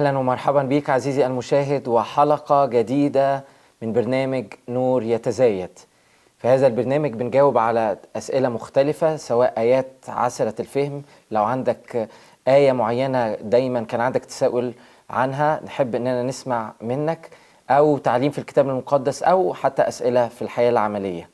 أهلا 0.00 0.18
ومرحبا 0.18 0.62
بك 0.62 0.90
عزيزي 0.90 1.26
المشاهد 1.26 1.88
وحلقة 1.88 2.66
جديدة 2.66 3.44
من 3.82 3.92
برنامج 3.92 4.44
نور 4.68 5.02
يتزايد. 5.02 5.78
في 6.38 6.48
هذا 6.48 6.66
البرنامج 6.66 7.12
بنجاوب 7.12 7.58
على 7.58 7.96
أسئلة 8.16 8.48
مختلفة 8.48 9.16
سواء 9.16 9.54
آيات 9.58 9.92
عسرة 10.08 10.54
الفهم. 10.60 11.02
لو 11.30 11.44
عندك 11.44 12.08
آية 12.48 12.72
معينة 12.72 13.34
دايما 13.34 13.82
كان 13.82 14.00
عندك 14.00 14.24
تساؤل 14.24 14.72
عنها 15.10 15.60
نحب 15.64 15.94
إننا 15.94 16.22
نسمع 16.22 16.72
منك 16.80 17.30
أو 17.70 17.98
تعليم 17.98 18.30
في 18.30 18.38
الكتاب 18.38 18.68
المقدس 18.68 19.22
أو 19.22 19.54
حتى 19.54 19.82
أسئلة 19.82 20.28
في 20.28 20.42
الحياة 20.42 20.70
العملية. 20.70 21.28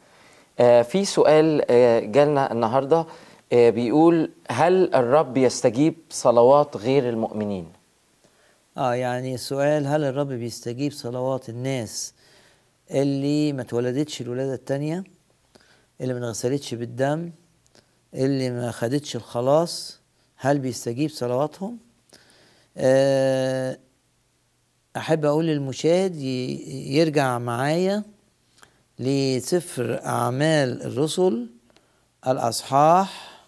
آه، 0.61 0.83
في 0.83 1.05
سؤال 1.05 1.63
آه، 1.71 2.01
جالنا 2.01 2.53
النهارده 2.53 3.07
آه، 3.53 3.71
بيقول 3.71 4.31
هل 4.51 4.95
الرب 4.95 5.37
يستجيب 5.37 5.95
صلوات 6.11 6.77
غير 6.77 7.09
المؤمنين؟ 7.09 7.76
آه 8.77 8.95
يعني 8.95 9.35
السؤال 9.35 9.87
هل 9.87 10.05
الرب 10.05 10.29
بيستجيب 10.29 10.93
صلوات 10.93 11.49
الناس 11.49 12.15
اللي 12.91 13.53
ما 13.53 13.63
اتولدتش 13.63 14.21
الولادة 14.21 14.55
التانية؟ 14.55 15.05
اللي 16.01 16.15
ما 16.15 16.19
انغسلتش 16.19 16.75
بالدم؟ 16.75 17.33
اللي 18.15 18.51
ما 18.51 18.71
خدتش 18.71 19.17
الخلاص؟ 19.17 20.01
هل 20.37 20.59
بيستجيب 20.59 21.11
صلواتهم؟ 21.11 21.79
آه 22.77 23.79
أحب 24.97 25.25
أقول 25.25 25.47
للمشاهد 25.47 26.17
يرجع 26.17 27.39
معايا 27.39 28.03
لسفر 28.99 30.05
أعمال 30.05 30.83
الرسل 30.83 31.47
الأصحاح 32.27 33.43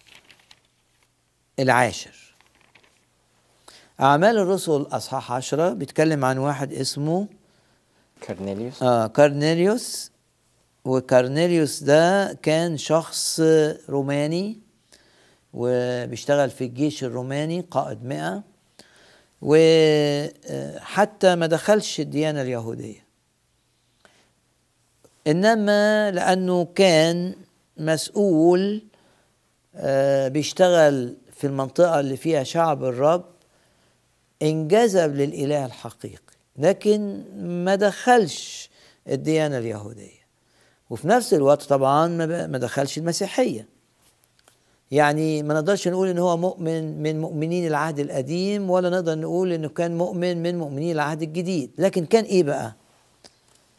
العاشر. 1.58 2.27
أعمال 4.00 4.38
الرسل 4.38 4.86
أصحاح 4.92 5.32
عشرة 5.32 5.72
بيتكلم 5.72 6.24
عن 6.24 6.38
واحد 6.38 6.72
اسمه 6.72 7.26
كارنيليوس. 8.20 8.82
آه 8.82 9.06
كارنيليوس. 9.06 10.10
وكارنيليوس 10.84 11.82
ده 11.82 12.32
كان 12.42 12.76
شخص 12.76 13.40
روماني 13.88 14.58
وبيشتغل 15.54 16.50
في 16.50 16.64
الجيش 16.64 17.04
الروماني 17.04 17.60
قائد 17.70 18.04
مئة. 18.04 18.42
وحتى 19.42 21.34
ما 21.34 21.46
دخلش 21.46 22.00
الديانة 22.00 22.42
اليهودية. 22.42 23.04
إنما 25.26 26.10
لأنه 26.10 26.64
كان 26.74 27.34
مسؤول 27.76 28.82
آه، 29.74 30.28
بيشتغل 30.28 31.16
في 31.32 31.46
المنطقة 31.46 32.00
اللي 32.00 32.16
فيها 32.16 32.42
شعب 32.42 32.84
الرب 32.84 33.24
انجذب 34.42 35.14
للإله 35.14 35.66
الحقيقي 35.66 36.18
لكن 36.56 37.22
ما 37.64 37.74
دخلش 37.74 38.70
الديانة 39.08 39.58
اليهودية. 39.58 40.18
وفي 40.90 41.08
نفس 41.08 41.34
الوقت 41.34 41.62
طبعا 41.62 42.06
ما 42.46 42.58
دخلش 42.58 42.98
المسيحية. 42.98 43.66
يعني 44.90 45.42
ما 45.42 45.54
نقدرش 45.54 45.88
نقول 45.88 46.08
إن 46.08 46.18
هو 46.18 46.36
مؤمن 46.36 47.02
من 47.02 47.20
مؤمنين 47.20 47.66
العهد 47.66 47.98
القديم 47.98 48.70
ولا 48.70 48.90
نقدر 48.90 49.18
نقول 49.18 49.52
إنه 49.52 49.68
كان 49.68 49.98
مؤمن 49.98 50.42
من 50.42 50.58
مؤمنين 50.58 50.92
العهد 50.92 51.22
الجديد. 51.22 51.70
لكن 51.78 52.06
كان 52.06 52.24
إيه 52.24 52.42
بقى؟ 52.42 52.72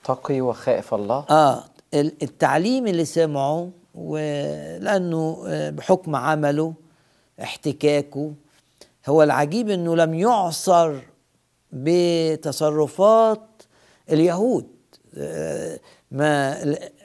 تقي 0.04 0.42
وخائف 0.42 0.94
الله. 0.94 1.26
آه 1.30 1.64
ال- 1.94 2.14
التعليم 2.24 2.88
اللي 2.88 3.06
سمعه 3.06 3.70
ولأنه 3.96 5.44
آه، 5.48 5.70
بحكم 5.70 6.16
عمله 6.16 6.74
احتكاكه 7.42 8.34
هو 9.08 9.24
العجيب 9.24 9.70
إنه 9.70 9.96
لم 9.96 10.14
يعصر 10.14 10.96
بتصرفات 11.72 13.42
اليهود. 14.10 14.68
آه، 15.18 15.80
ما 16.12 16.58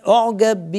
أعجب 0.08 0.72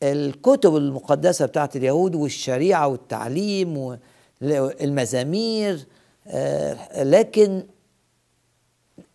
بالكتب 0.00 0.76
المقدسة 0.76 1.46
بتاعت 1.46 1.76
اليهود 1.76 2.14
والشريعة 2.14 2.88
والتعليم 2.88 3.96
والمزامير. 4.40 5.86
آه، 6.26 7.02
لكن 7.02 7.66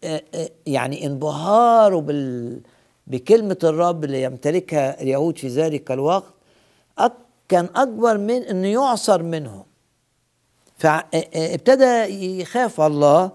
آه، 0.04 0.22
يعني 0.66 1.06
انبهاره 1.06 2.02
بال 2.02 2.62
بكلمة 3.08 3.58
الرب 3.64 4.04
اللي 4.04 4.24
يمتلكها 4.24 5.02
اليهود 5.02 5.38
في 5.38 5.48
ذلك 5.48 5.92
الوقت 5.92 6.34
كان 7.50 7.70
أكبر 7.76 8.18
من 8.18 8.44
أنه 8.44 8.68
يعصر 8.68 9.24
منهم. 9.24 9.64
فابتدى 10.78 12.06
يخاف 12.42 12.82
الله 12.82 13.32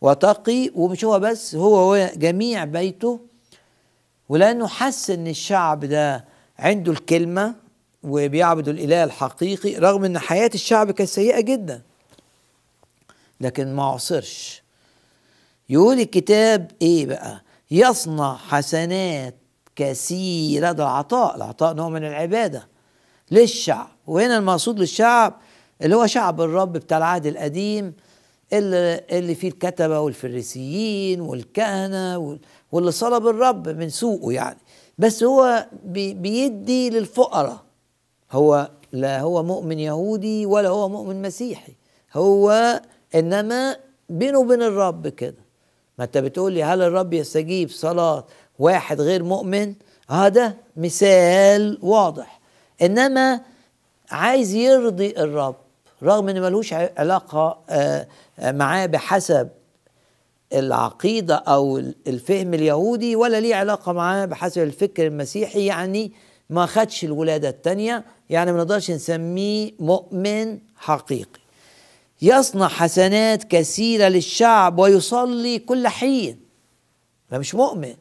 وتقي 0.00 0.70
ومش 0.74 1.04
هو 1.04 1.18
بس 1.18 1.54
هو 1.54 1.92
وجميع 1.92 2.64
بيته. 2.64 3.20
ولأنه 4.28 4.68
حس 4.68 5.10
أن 5.10 5.26
الشعب 5.26 5.84
ده 5.84 6.24
عنده 6.58 6.92
الكلمة 6.92 7.54
وبيعبدوا 8.02 8.72
الإله 8.72 9.04
الحقيقي 9.04 9.74
رغم 9.76 10.04
أن 10.04 10.18
حياة 10.18 10.50
الشعب 10.54 10.90
كانت 10.90 11.10
سيئة 11.10 11.40
جدا. 11.40 11.82
لكن 13.40 13.74
ما 13.76 13.84
عصرش. 13.84 14.62
يقول 15.68 16.00
الكتاب 16.00 16.70
إيه 16.82 17.06
بقى؟ 17.06 17.42
يصنع 17.70 18.36
حسنات 18.36 19.34
كثيرة 19.76 20.72
ده 20.72 20.84
العطاء 20.84 21.36
العطاء 21.36 21.74
نوع 21.74 21.88
من 21.88 22.04
العبادة 22.04 22.68
للشعب. 23.30 23.88
وهنا 24.06 24.36
المقصود 24.38 24.78
للشعب 24.80 25.34
اللي 25.82 25.96
هو 25.96 26.06
شعب 26.06 26.40
الرب 26.40 26.72
بتاع 26.72 26.98
العهد 26.98 27.26
القديم 27.26 27.94
اللي, 28.52 29.00
اللي 29.12 29.34
فيه 29.34 29.48
الكتبة 29.48 30.00
والفريسيين 30.00 31.20
والكهنة 31.20 32.18
وال- 32.18 32.40
واللي 32.72 32.90
صلب 32.92 33.26
الرب 33.26 33.68
من 33.68 33.88
سوقه 33.88 34.32
يعني. 34.32 34.58
بس 34.98 35.22
هو 35.24 35.66
بي 35.84 36.14
بيدي 36.14 36.90
للفقراء. 36.90 37.58
هو 38.32 38.70
لا 38.92 39.20
هو 39.20 39.42
مؤمن 39.42 39.78
يهودي 39.78 40.46
ولا 40.46 40.68
هو 40.68 40.88
مؤمن 40.88 41.22
مسيحي. 41.22 41.72
هو 42.14 42.80
إنما 43.14 43.76
بينه 44.08 44.38
وبين 44.38 44.62
الرب 44.62 45.08
كده. 45.08 45.34
ما 45.98 46.04
أنت 46.04 46.18
بتقول 46.18 46.52
لي 46.52 46.62
هل 46.64 46.82
الرب 46.82 47.12
يستجيب 47.12 47.70
صلاة 47.70 48.24
واحد 48.58 49.00
غير 49.00 49.22
مؤمن؟ 49.22 49.74
هذا 50.10 50.54
مثال 50.76 51.78
واضح. 51.82 52.40
إنما 52.82 53.40
عايز 54.10 54.54
يرضي 54.54 55.10
الرب. 55.10 55.56
رغم 56.02 56.28
ان 56.28 56.42
ملوش 56.42 56.72
ع- 56.72 56.88
علاقة 56.96 57.58
آه، 57.70 58.06
آه، 58.38 58.52
معاه 58.52 58.86
بحسب 58.86 59.48
العقيدة 60.52 61.34
أو 61.34 61.78
الفهم 62.06 62.54
اليهودي 62.54 63.16
ولا 63.16 63.40
ليه 63.40 63.54
علاقة 63.54 63.92
معاه 63.92 64.24
بحسب 64.24 64.62
الفكر 64.62 65.06
المسيحي. 65.06 65.66
يعني 65.66 66.12
ما 66.50 66.66
خدش 66.66 67.04
الولادة 67.04 67.48
التانية. 67.48 68.04
يعني 68.30 68.52
ما 68.52 68.58
نقدرش 68.58 68.90
نسميه 68.90 69.72
مؤمن 69.78 70.58
حقيقي. 70.76 71.40
يصنع 72.22 72.68
حسنات 72.68 73.44
كثيرة 73.44 74.08
للشعب 74.08 74.78
ويصلي 74.78 75.58
كل 75.58 75.88
حين. 75.88 76.40
ده 77.30 77.38
مش 77.38 77.54
مؤمن. 77.54 77.94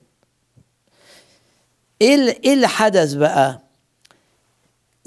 إيه 2.02 2.40
إيه 2.44 2.54
اللي 2.54 2.68
حدث 2.68 3.14
بقى؟ 3.14 3.60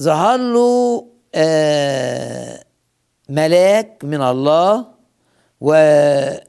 ظهر 0.00 0.36
له 0.38 1.06
آه 1.34 2.64
ملاك 3.28 4.04
من 4.04 4.22
الله 4.22 4.84
وخاف 5.60 6.42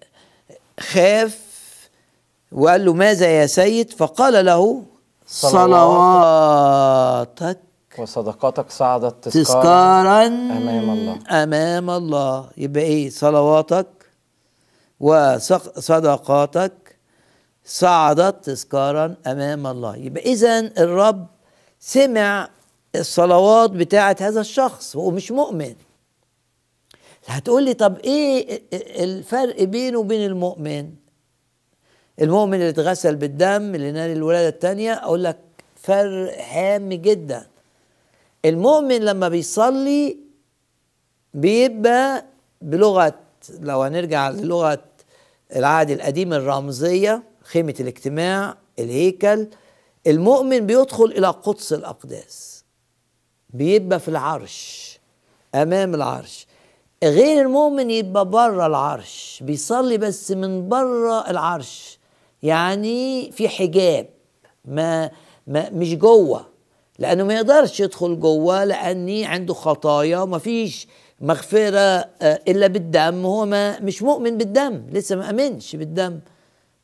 وقال 2.51 2.85
له 2.85 2.93
ماذا 2.93 3.27
يا 3.27 3.45
سيد؟ 3.45 3.91
فقال 3.91 4.45
له 4.45 4.83
صلواتك 5.27 6.77
وصدقاتك 7.99 8.71
صعدت 8.71 9.23
تذكارا 9.23 9.43
تذكارا 9.43 10.25
أمام 10.27 10.89
الله. 10.89 11.19
أمام 11.43 11.89
الله. 11.89 12.49
يبقى 12.57 12.83
إيه؟ 12.83 13.09
صلواتك 13.09 13.87
وصدقاتك 14.99 16.73
صعدت 17.65 18.45
تذكارا 18.45 19.15
أمام 19.27 19.67
الله. 19.67 19.95
يبقى 19.95 20.23
إذا 20.23 20.59
الرب 20.59 21.27
سمع 21.79 22.49
الصلوات 22.95 23.69
بتاعه 23.71 24.15
هذا 24.19 24.41
الشخص 24.41 24.95
وهو 24.95 25.11
مش 25.11 25.31
مؤمن. 25.31 25.75
هتقول 27.25 27.63
لي 27.65 27.73
طب 27.73 27.97
إيه 27.99 28.61
الفرق 29.03 29.63
بينه 29.63 29.99
وبين 29.99 30.25
المؤمن؟ 30.25 30.89
المؤمن 32.21 32.53
اللي 32.53 32.69
اتغسل 32.69 33.15
بالدم 33.15 33.75
اللي 33.75 33.91
نال 33.91 34.11
الولادة 34.11 34.47
الثانية 34.49 34.93
أقول 34.93 35.23
لك 35.23 35.37
فرق 35.75 36.41
هام 36.41 36.93
جدا. 36.93 37.47
المؤمن 38.45 39.01
لما 39.01 39.29
بيصلي 39.29 40.17
بيبقى 41.33 42.25
بلغة 42.61 43.19
لو 43.59 43.81
هنرجع 43.81 44.29
للغة 44.29 44.83
العهد 45.55 45.89
القديم 45.91 46.33
الرمزية 46.33 47.23
خيمة 47.43 47.75
الاجتماع 47.79 48.57
الهيكل 48.79 49.47
المؤمن 50.07 50.65
بيدخل 50.65 51.05
إلى 51.05 51.27
قدس 51.27 51.73
الاقداس 51.73 52.63
بيبقى 53.49 53.99
في 53.99 54.07
العرش 54.07 54.93
أمام 55.55 55.95
العرش. 55.95 56.47
غير 57.09 57.41
المؤمن 57.45 57.89
يبقى 57.91 58.29
بره 58.29 58.65
العرش 58.65 59.39
بيصلي 59.45 59.97
بس 59.97 60.31
من 60.31 60.69
بره 60.69 61.29
العرش. 61.29 61.99
يعني 62.43 63.31
في 63.31 63.49
حجاب 63.49 64.07
ما, 64.65 65.11
ما 65.47 65.69
مش 65.69 65.95
جوه. 65.95 66.45
لأنه 66.99 67.23
ما 67.23 67.33
يقدرش 67.33 67.79
يدخل 67.79 68.19
جوه 68.19 68.63
لأني 68.63 69.25
عنده 69.25 69.53
خطايا 69.53 70.19
وما 70.19 70.37
فيش 70.37 70.87
مغفرة 71.21 71.79
آه، 71.79 72.41
إلا 72.47 72.67
بالدم. 72.67 73.25
هو 73.25 73.45
ما 73.45 73.79
مش 73.79 74.01
مؤمن 74.03 74.37
بالدم 74.37 74.83
لسه 74.91 75.15
ما 75.15 75.29
آمنش 75.29 75.75
بالدم. 75.75 76.19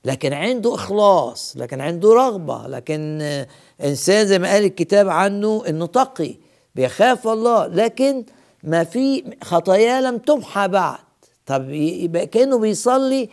لكن 0.06 0.34
عنده 0.34 0.76
إخلاص 0.76 1.54
لكن 1.58 1.82
عنده 1.82 2.14
رغبة. 2.14 2.68
لكن 2.68 3.20
آه، 3.22 3.48
إنسان 3.84 4.28
زي 4.28 4.40
ما 4.40 4.52
قال 4.52 4.64
الكتاب 4.64 5.10
عنه 5.10 5.64
إنه 5.70 5.86
تقي 5.86 6.36
بيخاف 6.76 7.28
الله. 7.28 7.68
لكن 7.68 8.26
ما 8.64 8.84
في 8.84 9.24
خطاياه 9.44 10.02
لم 10.02 10.18
تمحى 10.18 10.68
بعد. 10.68 10.98
طب 11.46 11.70
يبقى 11.70 12.26
كأنه 12.28 12.58
بيصلي 12.60 13.30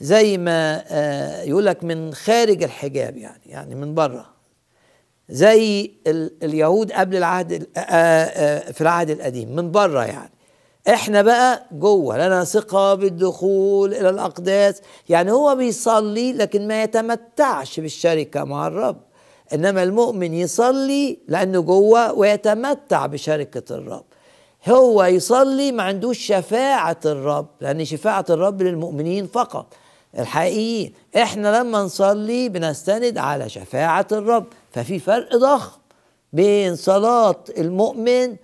زي 0.00 0.38
ما 0.38 0.84
آه، 0.88 1.42
يقول 1.42 1.66
لك 1.66 1.84
من 1.84 2.14
خارج 2.14 2.62
الحجاب 2.62 3.16
يعني 3.16 3.42
يعني 3.46 3.74
من 3.74 3.94
بره. 3.94 4.26
زي 5.28 5.90
ال- 6.06 6.32
اليهود 6.42 6.92
قبل 6.92 7.16
العهد 7.16 7.52
ال- 7.52 7.66
آه، 7.76 7.80
آه، 7.80 8.72
في 8.72 8.80
العهد 8.80 9.10
القديم 9.10 9.56
من 9.56 9.70
بره 9.70 10.04
يعني. 10.04 10.30
إحنا 10.88 11.22
بقى 11.22 11.66
جوه 11.72 12.26
لنا 12.26 12.44
ثقة 12.44 12.94
بالدخول 12.94 13.94
إلى 13.94 14.08
الأقداس. 14.08 14.80
يعني 15.08 15.32
هو 15.32 15.54
بيصلي 15.56 16.32
لكن 16.32 16.68
ما 16.68 16.82
يتمتعش 16.82 17.80
بالشركة 17.80 18.44
مع 18.44 18.66
الرب. 18.66 19.00
إنما 19.54 19.82
المؤمن 19.82 20.34
يصلي 20.34 21.18
لأنه 21.28 21.60
جوه 21.60 22.12
ويتمتع 22.12 23.06
بشركة 23.06 23.74
الرب. 23.76 24.04
هو 24.68 25.04
يصلي 25.04 25.72
ما 25.72 25.82
عندوش 25.82 26.18
شفاعة 26.18 27.00
الرب 27.06 27.46
لأن 27.60 27.84
شفاعة 27.84 28.24
الرب 28.30 28.62
للمؤمنين 28.62 29.26
فقط. 29.26 29.66
الحقيقيين 30.18 30.92
إحنا 31.16 31.60
لما 31.60 31.82
نصلي 31.82 32.48
بنستند 32.48 33.18
على 33.18 33.48
شفاعة 33.48 34.06
الرب 34.12 34.44
ففي 34.72 34.98
فرق 34.98 35.36
ضخم 35.36 35.78
بين 36.32 36.76
صلاة 36.76 37.44
المؤمن 37.58 38.36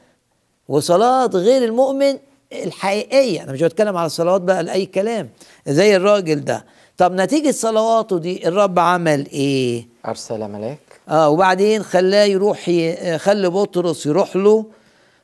وصلاة 0.68 1.26
غير 1.26 1.64
المؤمن 1.64 2.18
الحقيقية. 2.52 3.42
أنا 3.42 3.52
مش 3.52 3.62
بتكلم 3.62 3.96
على 3.96 4.06
الصلوات 4.06 4.40
بقى 4.40 4.62
لأي 4.62 4.86
كلام 4.86 5.30
زي 5.66 5.96
الراجل 5.96 6.44
ده. 6.44 6.64
طب 6.96 7.12
نتيجة 7.12 7.50
صلواته 7.50 8.18
دي 8.18 8.48
الرب 8.48 8.78
عمل 8.78 9.26
إيه؟ 9.26 9.88
أرسل 10.06 10.48
ملاك. 10.48 10.78
آه 11.08 11.28
وبعدين 11.28 11.82
خلاه 11.82 12.24
يروح 12.24 12.68
ي... 12.68 13.18
خلى 13.18 13.50
بطرس 13.50 14.06
يروح 14.06 14.36
له. 14.36 14.64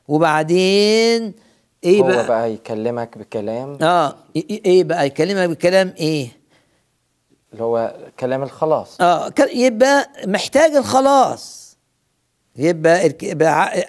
وبعدين 0.07 1.33
إيه 1.83 1.99
هو 2.01 2.07
بقى, 2.07 2.27
بقى 2.27 2.53
يكلمك 2.53 3.17
بكلام؟ 3.17 3.77
آه 3.83 4.09
إيه- 4.37 4.43
إيه 4.65 4.83
بقى؟ 4.83 5.05
يكلمك 5.07 5.49
بكلام 5.49 5.93
إيه؟ 5.97 6.27
اللي 7.53 7.63
هو 7.63 7.95
كلام 8.19 8.43
الخلاص. 8.43 9.01
آه 9.01 9.33
يبقى 9.53 10.09
محتاج 10.27 10.71
الخلاص. 10.75 11.65
يبقى 12.55 13.09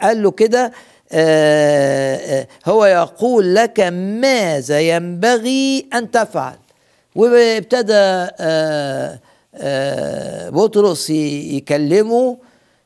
قال 0.03 0.23
له 0.23 0.31
كده 0.31 0.73
آه 1.13 2.17
آه، 2.17 2.47
هو 2.67 2.85
يقول 2.85 3.55
لك 3.55 3.81
ماذا 4.21 4.81
ينبغي 4.81 5.89
أن 5.95 6.11
تفعل. 6.11 6.57
وابتدى 7.17 7.93
آه 8.41 9.19
بطرس 10.51 11.11
يكلمه 11.11 12.39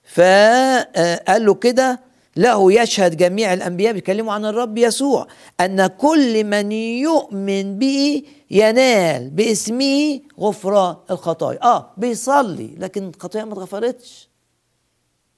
فقال 0.04 1.46
له 1.46 1.54
كده 1.54 2.00
له 2.36 2.72
يشهد 2.72 3.16
جميع 3.16 3.52
الأنبياء 3.52 3.92
بيتكلموا 3.92 4.32
عن 4.32 4.44
الرب 4.44 4.78
يسوع 4.78 5.26
أن 5.60 5.86
كل 5.86 6.44
من 6.44 6.72
يؤمن 6.72 7.78
به 7.78 8.22
ينال 8.50 9.30
باسمه 9.30 10.20
غفران 10.40 10.96
الخطايا. 11.10 11.62
آه 11.64 11.90
بيصلي 11.96 12.74
لكن 12.78 13.08
الخطايا 13.16 13.44
ما 13.44 13.52
اتغفرتش. 13.52 14.28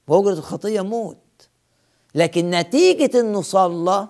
واجره 0.07 0.33
الخطية 0.33 0.81
موت. 0.81 1.17
لكن 2.15 2.49
نتيجة 2.49 3.19
انه 3.19 3.41
صلى 3.41 4.07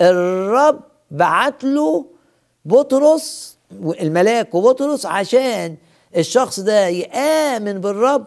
الرب 0.00 0.80
بعت 1.10 1.64
له 1.64 2.06
بطرس 2.64 3.58
الملاك 4.00 4.54
وبطرس 4.54 5.06
عشان 5.06 5.76
الشخص 6.16 6.60
ده 6.60 6.86
يآمن 6.88 7.80
بالرب 7.80 8.26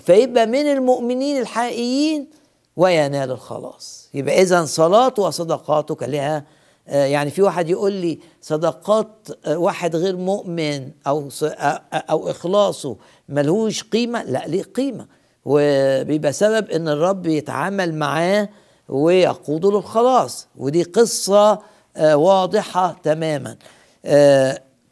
فيبقى 0.00 0.46
من 0.46 0.66
المؤمنين 0.72 1.38
الحقيقيين 1.38 2.30
وينال 2.76 3.30
الخلاص. 3.30 4.08
يبقى 4.14 4.42
إذا 4.42 4.64
صلاته 4.64 5.22
وصدقاته 5.22 5.94
كان 5.94 6.10
لها 6.10 6.44
آه، 6.88 7.04
يعني 7.04 7.30
في 7.30 7.42
واحد 7.42 7.70
يقول 7.70 7.92
لي 7.92 8.18
صدقات 8.40 9.28
آه، 9.46 9.58
واحد 9.58 9.96
غير 9.96 10.16
مؤمن 10.16 10.90
ص- 11.28 11.42
آه، 11.42 11.82
أو 11.94 12.30
إخلاصه 12.30 12.96
ملهوش 13.28 13.82
قيمة 13.82 14.22
لا 14.22 14.44
ليه 14.46 14.62
قيمة. 14.62 15.06
وبيبقى 15.44 16.32
سبب 16.32 16.70
إن 16.70 16.88
الرب 16.88 17.26
يتعامل 17.26 17.94
معاه 17.94 18.48
ويقوده 18.88 19.70
للخلاص. 19.70 20.46
ودي 20.56 20.82
قصة 20.82 21.58
آه، 21.96 22.16
واضحة 22.16 22.96
تماما. 23.02 23.56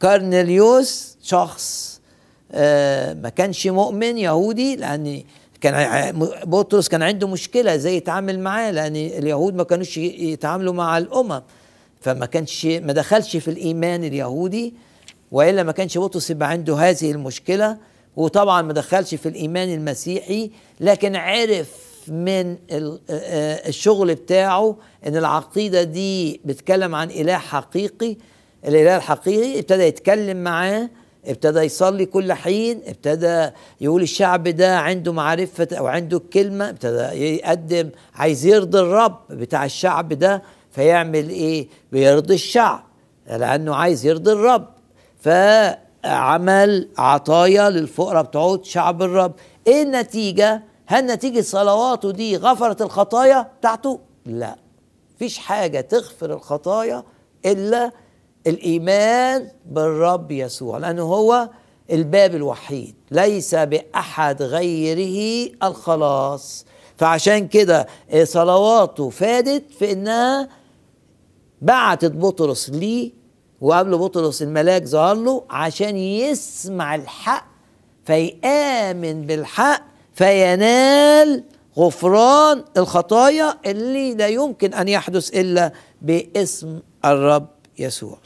كارنيليوس 0.00 1.16
شخص 1.22 2.00
ما 3.22 3.32
كانش 3.36 3.66
مؤمن 3.66 4.18
يهودي 4.18 4.76
لأن 4.76 5.22
كان 5.60 6.12
بطرس 6.44 6.88
كان 6.88 7.02
عنده 7.02 7.28
مشكلة 7.28 7.74
إزاي 7.74 7.96
يتعامل 7.96 8.40
معاه 8.40 8.70
لأن 8.70 8.96
اليهود 8.96 9.54
ما 9.54 9.62
كانوش 9.64 9.96
يتعاملوا 9.98 10.72
مع 10.74 10.98
الأمم. 10.98 11.42
فما 12.00 12.26
كانش 12.26 12.66
ما 12.66 12.92
دخلش 12.92 13.36
في 13.36 13.48
الإيمان 13.48 14.04
اليهودي 14.04 14.74
وإلا 15.32 15.62
ما 15.62 15.72
كانش 15.72 15.98
بطرس 15.98 16.30
يبقى 16.30 16.48
عنده 16.50 16.76
هذه 16.76 17.10
المشكلة. 17.10 17.76
وطبعا 18.16 18.62
ما 18.62 18.72
دخلش 18.72 19.14
في 19.14 19.28
الإيمان 19.28 19.74
المسيحي 19.74 20.50
لكن 20.80 21.16
عرف 21.16 21.68
من 22.08 22.56
ال- 22.70 23.00
الشغل 23.68 24.14
بتاعه 24.14 24.76
إن 25.06 25.16
العقيدة 25.16 25.82
دي 25.82 26.40
بتتكلم 26.44 26.94
عن 26.94 27.10
إله 27.10 27.38
حقيقي. 27.38 28.16
الإله 28.66 28.96
الحقيقي 28.96 29.58
ابتدى 29.58 29.82
يتكلم 29.82 30.36
معاه 30.36 30.90
ابتدى 31.26 31.60
يصلي 31.60 32.06
كل 32.06 32.32
حين 32.32 32.82
ابتدى 32.86 33.50
يقول 33.80 34.02
الشعب 34.02 34.48
ده 34.48 34.78
عنده 34.78 35.12
معرفة 35.12 35.68
أو 35.72 35.86
عنده 35.86 36.16
الكلمة 36.16 36.68
ابتدى 36.68 37.02
يقدم 37.34 37.90
عايز 38.14 38.46
يرضي 38.46 38.78
الرب 38.80 39.18
بتاع 39.30 39.64
الشعب 39.64 40.08
ده 40.12 40.42
فيعمل 40.70 41.28
إيه؟ 41.28 41.68
بيرضي 41.92 42.34
الشعب 42.34 42.84
لأنه 43.26 43.74
عايز 43.74 44.06
يرضي 44.06 44.32
الرب. 44.32 44.68
فعمل 45.20 46.88
عطايا 46.98 47.70
للفقراء 47.70 48.22
بتوع 48.22 48.58
شعب 48.62 49.02
الرب. 49.02 49.32
إيه 49.66 49.82
النتيجة؟ 49.82 50.62
هل 50.86 51.06
نتيجة 51.06 51.40
صلواته 51.40 52.10
دي 52.10 52.36
غفرت 52.36 52.82
الخطايا 52.82 53.48
بتاعته؟ 53.60 54.00
لا. 54.26 54.56
فيش 55.18 55.38
حاجة 55.38 55.80
تغفر 55.80 56.32
الخطايا 56.34 57.02
إلا 57.46 57.90
الإيمان 58.46 59.48
بالرب 59.66 60.30
يسوع 60.30 60.78
لأنه 60.78 61.02
هو 61.02 61.50
الباب 61.92 62.34
الوحيد 62.34 62.94
ليس 63.10 63.54
بأحد 63.54 64.42
غيره 64.42 65.50
الخلاص. 65.62 66.66
فعشان 66.96 67.48
كده 67.48 67.86
صلواته 68.24 69.10
فادت 69.10 69.64
في 69.78 69.92
إنها 69.92 70.48
بعتت 71.62 72.12
بطرس 72.12 72.70
ليه 72.70 73.12
وقبل 73.60 73.98
بطرس 73.98 74.42
الملاك 74.42 74.84
ظهر 74.84 75.14
له 75.14 75.44
عشان 75.50 75.96
يسمع 75.96 76.94
الحق 76.94 77.46
فيآمن 78.04 79.26
بالحق 79.26 79.82
فينال 80.14 81.44
غفران 81.78 82.64
الخطايا 82.76 83.58
اللي 83.66 84.14
لا 84.14 84.26
يمكن 84.28 84.74
أن 84.74 84.88
يحدث 84.88 85.30
إلا 85.34 85.72
باسم 86.02 86.80
الرب 87.04 87.46
يسوع. 87.78 88.18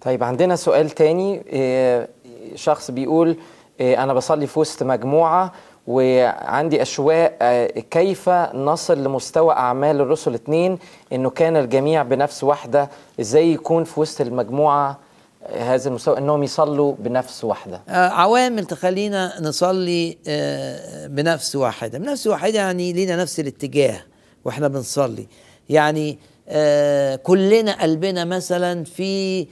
طيب 0.00 0.24
عندنا 0.24 0.56
سؤال 0.56 0.90
تاني. 0.90 1.42
إيه، 1.46 2.08
شخص 2.54 2.90
بيقول 2.90 3.36
إيه، 3.80 4.02
أنا 4.02 4.14
بصلي 4.14 4.46
في 4.46 4.58
وسط 4.60 4.82
مجموعة 4.82 5.52
وعندي 5.86 6.82
أشواق 6.82 7.36
آه، 7.42 7.66
كيف 7.66 8.28
نصل 8.54 9.04
لمستوى 9.04 9.52
أعمال 9.54 10.00
الرسل 10.00 10.34
اتنين 10.34 10.78
إنه 11.12 11.30
كان 11.30 11.56
الجميع 11.56 12.02
بنفس 12.02 12.44
واحدة؟ 12.44 12.90
إزاي 13.20 13.52
يكون 13.52 13.84
في 13.84 14.00
وسط 14.00 14.20
المجموعة 14.20 14.98
آه، 15.46 15.74
هذا 15.74 15.88
المستوى 15.88 16.18
إنهم 16.18 16.42
يصلوا 16.42 16.94
بنفس 16.98 17.44
واحدة؟ 17.44 17.80
آه، 17.88 18.08
عوامل 18.08 18.64
تخلينا 18.64 19.32
نصلي 19.40 20.18
آه، 20.28 21.06
بنفس 21.06 21.56
واحدة. 21.56 21.98
بنفس 21.98 22.26
واحدة 22.26 22.58
يعني 22.58 22.92
لينا 22.92 23.16
نفس 23.16 23.40
الاتجاه 23.40 24.00
وإحنا 24.44 24.68
بنصلي. 24.68 25.26
يعني 25.68 26.18
آه، 26.48 27.16
كلنا 27.16 27.82
قلبنا 27.82 28.24
مثلا 28.24 28.84
في 28.84 29.40
آه، 29.42 29.46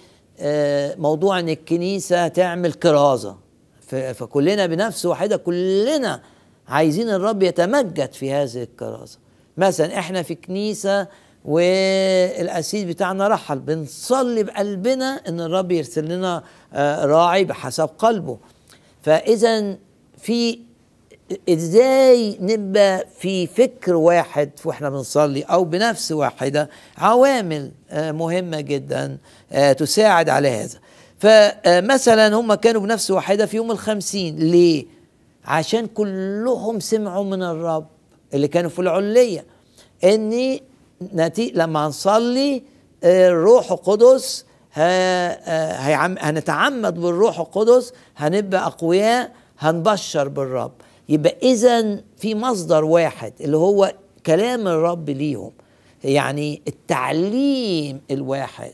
موضوع 0.99 1.39
إن 1.39 1.49
الكنيسة 1.49 2.29
تعمل 2.29 2.73
كرازة 2.73 3.37
ف- 3.87 3.95
فكلنا 3.95 4.67
بنفس 4.67 5.07
واحدة 5.07 5.37
كلنا 5.37 6.21
عايزين 6.69 7.11
الرب 7.11 7.43
يتمجد 7.43 8.13
في 8.13 8.33
هذه 8.33 8.63
الكرازة 8.63 9.19
مثلا 9.57 9.99
إحنا 9.99 10.23
في 10.23 10.35
كنيسة 10.35 11.07
والاسيس 11.45 12.85
بتاعنا 12.85 13.29
رحل 13.29 13.59
بنصلي 13.59 14.43
بقلبنا 14.43 15.21
إن 15.29 15.41
الرب 15.41 15.73
يرسل 15.73 16.05
لنا 16.05 16.43
آه، 16.73 17.05
راعي 17.05 17.45
بحسب 17.45 17.91
قلبه. 17.99 18.39
فاذا 19.03 19.77
في 20.19 20.59
إزاي 21.49 22.39
نبقى 22.41 23.07
في 23.19 23.47
فكر 23.47 23.95
واحد 23.95 24.51
وإحنا 24.65 24.91
بنصلي 24.91 25.43
أو 25.43 25.65
بنفس 25.65 26.13
واحدة 26.13 26.71
عوامل 26.99 27.71
آه، 27.91 28.13
مهمة 28.13 28.61
جدا 28.61 29.19
آه، 29.53 29.73
تساعد 29.73 30.29
على 30.29 30.49
هذا. 30.49 30.79
فمثلا 31.19 32.35
هم 32.35 32.55
كانوا 32.55 32.81
بنفس 32.81 33.11
واحدة 33.11 33.47
في 33.47 33.57
يوم 33.57 33.71
الخمسين. 33.71 34.37
ليه؟ 34.37 34.87
عشان 35.45 35.87
كلهم 35.87 36.81
سمعوا 36.81 37.25
من 37.25 37.43
الرب 37.43 37.87
اللي 38.35 38.49
كانوا 38.49 38.71
في 38.71 38.79
العلية. 38.79 39.45
إني 40.05 40.63
لما 41.55 41.87
هنصلي 41.87 42.63
آه، 43.05 43.29
الروح 43.29 43.73
القدس 43.73 44.45
هنتعمد 46.21 46.95
بالروح 47.01 47.39
القدس 47.41 47.93
هنبقى 48.17 48.67
أقوياء 48.67 49.33
هنبشر 49.59 50.29
بالرب. 50.29 50.73
يبقى 51.09 51.37
اذا 51.43 52.01
في 52.17 52.35
مصدر 52.35 52.85
واحد 52.85 53.33
اللي 53.41 53.57
هو 53.57 53.95
كلام 54.27 54.69
الرب 54.69 55.11
ليهم. 55.11 55.53
يعني 56.05 56.63
التعليم 56.69 58.01
الواحد 58.11 58.73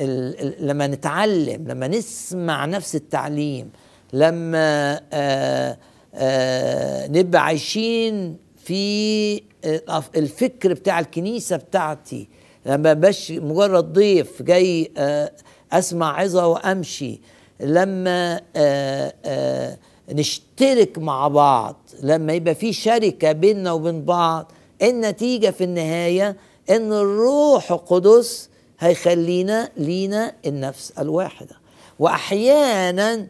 ال- 0.00 0.40
ال- 0.40 0.66
لما 0.66 0.86
نتعلم 0.86 1.68
لما 1.68 1.88
نسمع 1.88 2.64
نفس 2.66 2.94
التعليم 2.96 3.70
لما 4.12 5.00
آه 5.12 5.78
آه 6.14 7.06
نبقى 7.08 7.44
عايشين 7.44 8.36
في 8.64 9.38
الأف- 9.66 10.16
الفكر 10.16 10.72
بتاع 10.74 11.00
الكنيسة 11.00 11.56
بتاعتي. 11.56 12.28
لما 12.66 12.92
بش 12.92 13.30
مجرد 13.30 13.92
ضيف 13.92 14.42
جاي 14.42 14.90
آه 14.96 15.32
أسمع 15.72 16.20
عظة 16.20 16.46
وأمشي. 16.46 17.20
لما 17.60 18.40
آه 18.56 19.14
آه 19.24 19.78
نشترك 20.10 20.98
مع 20.98 21.28
بعض. 21.28 21.76
لما 22.02 22.32
يبقى 22.32 22.54
في 22.54 22.72
شركة 22.72 23.32
بيننا 23.32 23.72
وبين 23.72 24.04
بعض 24.04 24.52
النتيجة 24.82 25.50
في 25.50 25.64
النهاية 25.64 26.36
إن 26.70 26.92
الروح 26.92 27.72
القدس 27.72 28.48
هيخلينا 28.80 29.70
لينا 29.76 30.34
النفس 30.46 30.92
الواحدة. 30.98 31.56
وأحيانا 31.98 33.26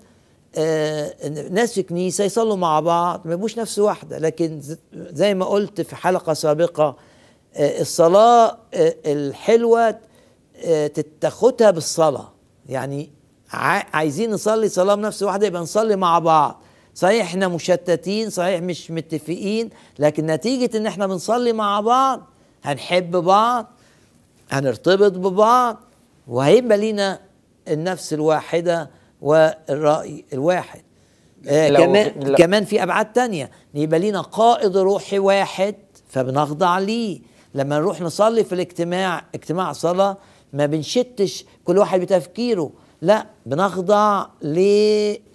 آه 0.57 1.29
ناس 1.51 1.73
في 1.75 1.83
كنيسة 1.83 2.25
يصلوا 2.25 2.57
مع 2.57 2.81
بعض 2.81 3.21
ما 3.25 3.33
يبقوش 3.33 3.59
نفس 3.59 3.79
واحدة. 3.79 4.19
لكن 4.19 4.61
زي 4.95 5.35
ما 5.35 5.45
قلت 5.45 5.81
في 5.81 5.97
حلقة 5.97 6.33
سابقة 6.35 6.97
آه 7.55 7.81
الصلاة 7.81 8.59
آه 8.75 8.95
الحلوة 9.07 9.99
آه 10.65 10.87
تتاخدها 10.87 11.71
بالصلاة. 11.71 12.33
يعني 12.69 13.11
عايزين 13.53 14.31
نصلي 14.31 14.69
صلاة 14.69 14.95
بنفس 14.95 15.23
واحدة 15.23 15.47
يبقى 15.47 15.63
نصلي 15.63 15.97
مع 15.97 16.19
بعض. 16.19 16.63
صحيح 16.95 17.25
إحنا 17.27 17.49
مشتتين 17.49 18.31
صحيح 18.31 18.61
مش 18.63 18.91
متفقين 18.91 19.71
لكن 19.99 20.27
نتيجة 20.27 20.77
إن 20.77 20.87
إحنا 20.87 21.07
بنصلي 21.07 21.53
مع 21.53 21.81
بعض 21.81 22.21
هنحب 22.65 23.11
بعض 23.17 23.67
هنرتبط 24.51 25.13
ببعض 25.13 25.77
وهيبقى 26.29 26.79
لينا 26.79 27.21
النفس 27.69 28.13
الواحدة 28.13 28.91
والرأي 29.23 30.25
الواحد. 30.33 30.83
آه 31.49 31.69
كمان 31.69 32.13
لو- 32.21 32.37
كمان 32.37 32.65
في 32.65 32.83
أبعاد 32.83 33.13
تانية 33.13 33.51
يبقى 33.75 33.99
لينا 34.01 34.21
قائد 34.21 34.77
روحي 34.77 35.19
واحد 35.19 35.75
فبنخضع 36.09 36.79
ليه. 36.79 37.21
لما 37.55 37.79
نروح 37.79 38.01
نصلي 38.01 38.45
في 38.45 38.55
الاجتماع 38.55 39.25
اجتماع 39.35 39.73
صلاة 39.73 40.17
ما 40.53 40.67
بنشتش 40.67 41.45
كل 41.65 41.79
واحد 41.79 42.01
بتفكيره. 42.01 42.71
لا 43.03 43.27
بنخضع 43.47 44.27
ل 44.43 44.55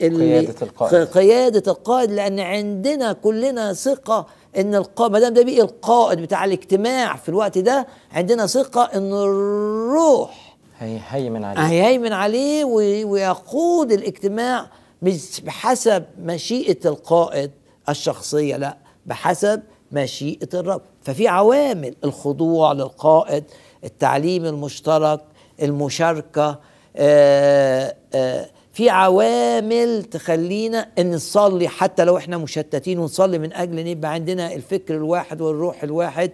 قيادة 0.01 0.55
القائد. 0.61 1.07
قيادة 1.07 1.71
القائد 1.71 2.11
لأن 2.11 2.39
عندنا 2.39 3.13
كلنا 3.13 3.73
ثقة 3.73 4.25
إن 4.57 4.75
القائد 4.75 5.11
ما 5.11 5.19
دام 5.19 5.33
ده 5.33 5.43
بقي 5.43 5.61
القائد 5.61 6.19
بتاع 6.21 6.45
الاجتماع 6.45 7.15
في 7.15 7.29
الوقت 7.29 7.57
ده 7.57 7.87
عندنا 8.11 8.47
ثقة 8.47 8.81
إن 8.83 9.13
الروح 9.13 10.57
هي 10.79 10.99
هيمن 11.07 11.43
عليه 11.43 11.61
هيهيمن 11.67 12.13
عليه 12.13 12.63
وي- 12.65 13.03
ويقود 13.03 13.91
الاجتماع 13.91 14.67
مش 15.01 15.41
بحسب 15.41 16.03
مشيئة 16.21 16.87
القائد 16.87 17.51
الشخصية 17.89 18.57
لا 18.57 18.77
بحسب 19.05 19.61
مشيئة 19.91 20.49
الرب 20.53 20.81
ففي 21.01 21.27
عوامل 21.27 21.95
الخضوع 22.03 22.71
للقائد 22.73 23.43
التعليم 23.83 24.45
المشترك 24.45 25.21
المشاركة 25.61 26.59
في 28.73 28.89
عوامل 28.89 30.03
تخلينا 30.03 30.87
إن 30.99 31.11
نصلي 31.11 31.67
حتى 31.67 32.03
لو 32.05 32.17
إحنا 32.17 32.37
مشتتين 32.37 32.99
ونصلي 32.99 33.39
من 33.39 33.53
أجل 33.53 33.79
إن 33.79 33.87
يبقى 33.87 34.13
عندنا 34.13 34.53
الفكر 34.53 34.95
الواحد 34.95 35.41
والروح 35.41 35.83
الواحد 35.83 36.31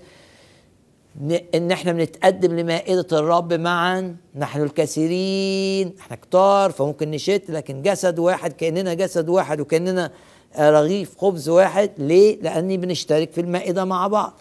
إن 1.55 1.71
إحنا 1.71 1.91
بنتقدم 1.91 2.59
لمائدة 2.59 3.07
الرب 3.11 3.53
معا. 3.53 4.15
نحن 4.35 4.61
الكثيرين 4.61 5.93
إحنا 5.99 6.15
كتار 6.15 6.71
فممكن 6.71 7.11
نشت 7.11 7.43
لكن 7.49 7.81
جسد 7.81 8.19
واحد 8.19 8.53
كأننا 8.53 8.93
جسد 8.93 9.29
واحد 9.29 9.59
وكأننا 9.59 10.11
آه، 10.55 10.69
رغيف 10.69 11.17
خبز 11.17 11.49
واحد. 11.49 11.91
ليه؟ 11.97 12.41
لأني 12.41 12.77
بنشترك 12.77 13.31
في 13.31 13.41
المائدة 13.41 13.85
مع 13.85 14.07
بعض. 14.07 14.33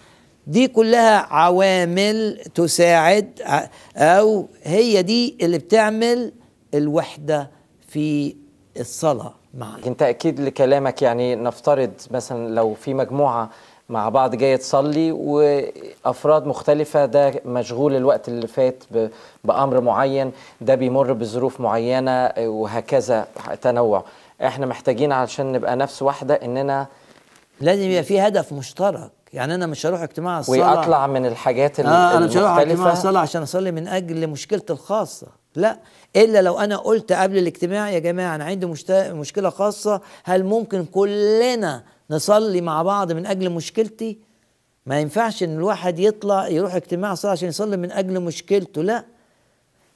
دي 0.46 0.68
كلها 0.68 1.18
عوامل 1.18 2.40
تساعد 2.54 3.40
أو 3.96 4.48
هي 4.62 5.02
دي 5.02 5.36
اللي 5.42 5.58
بتعمل 5.58 6.32
الوحدة 6.74 7.50
في 7.88 8.36
الصلاة 8.80 9.34
معا 9.54 9.76
أنت 9.86 10.02
أكيد 10.02 10.40
لكلامك 10.40 11.02
يعني 11.02 11.34
نفترض 11.34 11.90
مثلا 12.10 12.54
لو 12.54 12.74
في 12.74 12.94
مجموعة 12.94 13.50
مع 13.88 14.08
بعض 14.08 14.34
جاية 14.36 14.56
تصلي 14.56 15.12
وأفراد 15.12 16.46
مختلفة 16.46 17.06
ده 17.06 17.34
مشغول 17.44 17.96
الوقت 17.96 18.28
اللي 18.28 18.46
فات 18.46 18.84
بأمر 19.44 19.80
معين 19.80 20.32
ده 20.60 20.74
بيمر 20.74 21.12
بظروف 21.12 21.60
معينة 21.60 22.32
وهكذا 22.38 23.26
تنوع. 23.62 24.04
إحنا 24.42 24.66
محتاجين 24.66 25.12
علشان 25.12 25.52
نبقى 25.52 25.76
نفس 25.76 26.02
واحدة 26.02 26.34
إننا 26.34 26.86
لازم 27.60 27.82
يبقى 27.82 28.02
في 28.02 28.20
هدف 28.20 28.52
مشترك. 28.52 29.10
يعني 29.32 29.54
أنا 29.54 29.66
مش 29.66 29.86
هروح 29.86 30.00
اجتماع 30.02 30.38
الصلاة. 30.40 30.78
وأطلع 30.78 31.06
من 31.06 31.26
الحاجات 31.26 31.80
ال- 31.80 31.86
آه 31.86 32.16
أنا 32.16 32.26
مش 32.26 32.36
هروح 32.36 32.50
اجتماع 32.50 32.62
المختلفة. 32.74 33.02
صلاه 33.02 33.20
عشان 33.20 33.42
أصلي 33.42 33.70
من 33.72 33.88
أجل 33.88 34.26
مشكلتي 34.26 34.72
الخاصة. 34.72 35.26
لا 35.56 35.78
إلا 36.16 36.42
لو 36.42 36.58
أنا 36.58 36.76
قلت 36.76 37.12
قبل 37.12 37.38
الاجتماع 37.38 37.90
يا 37.90 37.98
جماعة 37.98 38.34
أنا 38.34 38.44
عندي 38.44 38.66
مشت- 38.66 38.90
مشكلة 38.90 39.50
خاصة 39.50 40.00
هل 40.24 40.44
ممكن 40.44 40.84
كلنا 40.84 41.82
نصلي 42.10 42.60
مع 42.60 42.82
بعض 42.82 43.12
من 43.12 43.26
أجل 43.26 43.50
مشكلتي؟ 43.50 44.18
ما 44.86 45.00
ينفعش 45.00 45.42
إن 45.42 45.56
الواحد 45.56 45.98
يطلع 45.98 46.48
يروح 46.48 46.74
اجتماع 46.74 47.14
صلاه 47.14 47.32
عشان 47.32 47.48
يصلي 47.48 47.76
من 47.76 47.92
أجل 47.92 48.20
مشكلته 48.20 48.82
لا. 48.82 49.04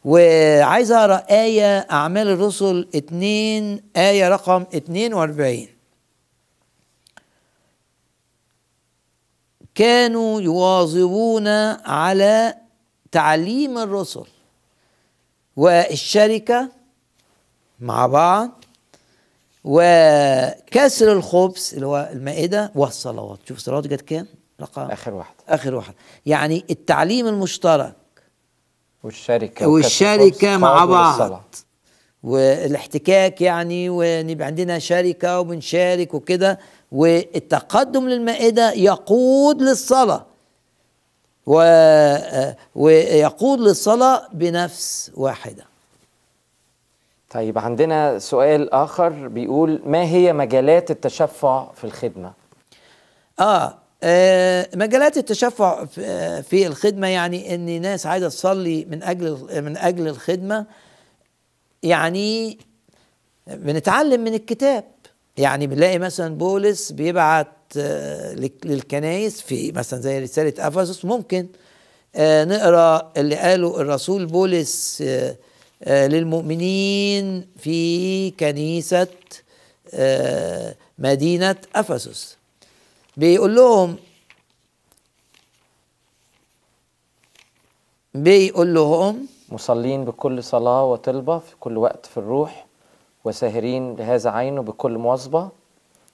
وعايز 0.04 0.92
أقرأ 0.92 1.22
آية 1.30 1.78
أعمال 1.78 2.28
الرسل 2.28 2.88
2 2.94 3.80
آية 3.96 4.28
رقم 4.28 4.64
42 4.74 5.66
كانوا 9.76 10.40
يواظبون 10.40 11.48
على 11.84 12.54
تعليم 13.12 13.78
الرسل 13.78 14.26
والشركة 15.56 16.68
مع 17.80 18.06
بعض 18.06 18.64
وكسر 19.64 21.12
الخبز 21.12 21.70
اللي 21.74 21.86
هو 21.86 22.10
المائدة 22.12 22.72
والصلوات. 22.74 23.38
شوف 23.48 23.56
الصلوات 23.56 23.86
جت 23.86 24.00
كام؟ 24.00 24.26
رقم 24.60 24.82
آخر 24.82 25.14
واحدة 25.14 25.36
آخر 25.48 25.74
واحد. 25.74 25.94
يعني 26.26 26.64
التعليم 26.70 27.26
المشترك 27.26 27.94
والشركة 29.02 29.66
الخبز 30.54 30.60
مع 30.60 30.84
بعض. 30.84 31.54
والاحتكاك 32.26 33.40
يعني 33.40 33.86
ونبقى 33.90 34.46
عندنا 34.46 34.78
شركة 34.78 35.40
وبنشارك 35.40 36.14
وكده. 36.14 36.58
والتقدم 36.92 38.08
للمائدة 38.08 38.72
يقود 38.72 39.62
للصلاة. 39.62 40.26
و... 41.46 41.60
ويقود 42.74 43.60
للصلاة 43.60 44.28
بنفس 44.32 45.10
واحدة. 45.14 45.64
طيب 47.30 47.58
عندنا 47.58 48.18
سؤال 48.18 48.72
آخر 48.74 49.28
بيقول 49.28 49.80
ما 49.86 50.02
هي 50.02 50.32
مجالات 50.32 50.90
التشفع 50.90 51.72
في 51.74 51.84
الخدمة؟ 51.84 52.32
آه, 53.40 53.74
آه 54.02 54.68
مجالات 54.74 55.16
التشفع 55.16 55.84
في- 55.84 56.06
آه، 56.06 56.40
في 56.40 56.66
الخدمة 56.66 57.06
يعني 57.08 57.54
إن 57.54 57.80
ناس 57.82 58.06
عايزة 58.06 58.28
تصلي 58.28 58.86
من 58.90 59.02
أجل 59.02 59.62
من 59.62 59.76
أجل 59.76 60.08
الخدمة. 60.08 60.66
يعني 61.86 62.58
بنتعلم 63.46 64.20
من 64.24 64.34
الكتاب. 64.34 64.84
يعني 65.36 65.66
بنلاقي 65.66 65.98
مثلا 65.98 66.34
بولس 66.34 66.92
بيبعت 66.92 67.48
آه، 67.76 68.34
لك- 68.34 68.66
للكنايس 68.66 69.40
في 69.40 69.72
مثلا 69.72 70.00
زي 70.00 70.18
رسالة 70.18 70.68
أفسس. 70.68 71.04
ممكن 71.04 71.46
آه، 72.14 72.44
نقرأ 72.44 73.12
اللي 73.16 73.36
قاله 73.36 73.80
الرسول 73.80 74.26
بولس 74.26 75.02
آه، 75.82 76.06
للمؤمنين 76.06 77.46
في 77.58 78.30
كنيسة 78.30 79.06
مدينة 80.98 81.56
أفسس. 81.74 82.36
بيقول 83.16 83.54
لهم 83.56 83.96
بيقول 88.14 88.74
لهم 88.74 89.26
مصلين 89.52 90.04
بكل 90.04 90.42
صلاة 90.44 90.84
وطلبة 90.84 91.38
في 91.38 91.56
كل 91.60 91.76
وقت 91.76 92.06
في 92.06 92.16
الروح 92.16 92.66
وساهرين 93.24 93.96
لهذا 93.96 94.30
عينه 94.30 94.62
بكل 94.62 94.98
مواظبة. 94.98 95.48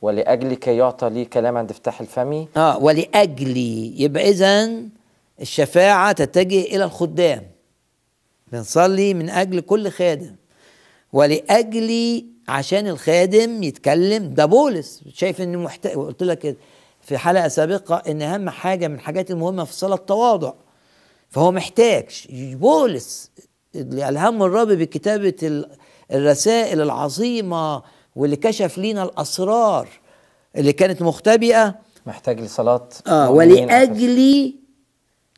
ولاجل 0.02 0.54
كي 0.54 0.76
يعطى 0.76 1.10
لي 1.10 1.24
كلام 1.24 1.56
عند 1.56 1.70
افتتاح 1.70 2.00
الفم 2.00 2.46
آه 2.56 2.78
ولأجلي 2.78 4.02
يبقى 4.02 4.28
اذا 4.28 4.70
الشفاعة 5.40 6.12
تتجه 6.12 6.60
إلى 6.60 6.84
الخدام. 6.84 7.42
بنصلي 8.52 9.14
من 9.14 9.30
أجل 9.30 9.60
كل 9.60 9.90
خادم. 9.90 10.36
ولأجلي 11.12 12.26
عشان 12.48 12.86
الخادم 12.86 13.62
يتكلم. 13.62 14.34
ده 14.34 14.46
بولس. 14.46 15.02
شايف 15.14 15.40
إنه 15.40 15.58
محتاج. 15.58 15.96
قلت 15.96 16.22
لك 16.22 16.56
في 17.00 17.18
حلقة 17.18 17.48
سابقة 17.48 18.02
إن 18.08 18.22
أهم 18.22 18.50
حاجة 18.50 18.88
من 18.88 18.94
الحاجات 18.94 19.30
المهمة 19.30 19.64
في 19.64 19.70
الصلاه 19.70 19.96
التواضع. 19.96 20.52
فهو 21.32 21.52
محتاج. 21.52 22.26
بولس 22.32 23.30
اللي 23.74 24.08
ألهم 24.08 24.42
الرب 24.42 24.68
بكتابة 24.68 25.34
ال- 25.42 25.70
الرسائل 26.12 26.80
العظيمة 26.80 27.82
واللي 28.16 28.36
كشف 28.36 28.78
لينا 28.78 29.02
الأسرار 29.02 29.88
اللي 30.56 30.72
كانت 30.72 31.02
مختبئة. 31.02 31.74
محتاج 32.06 32.40
لصلاة 32.40 32.88
آه 33.06 33.26
مؤمنين 33.32 33.64
ولاجلي 33.64 34.54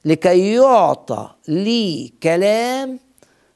لكي 0.04 0.52
يعطى 0.54 1.30
لي 1.48 2.12
كلام 2.22 2.98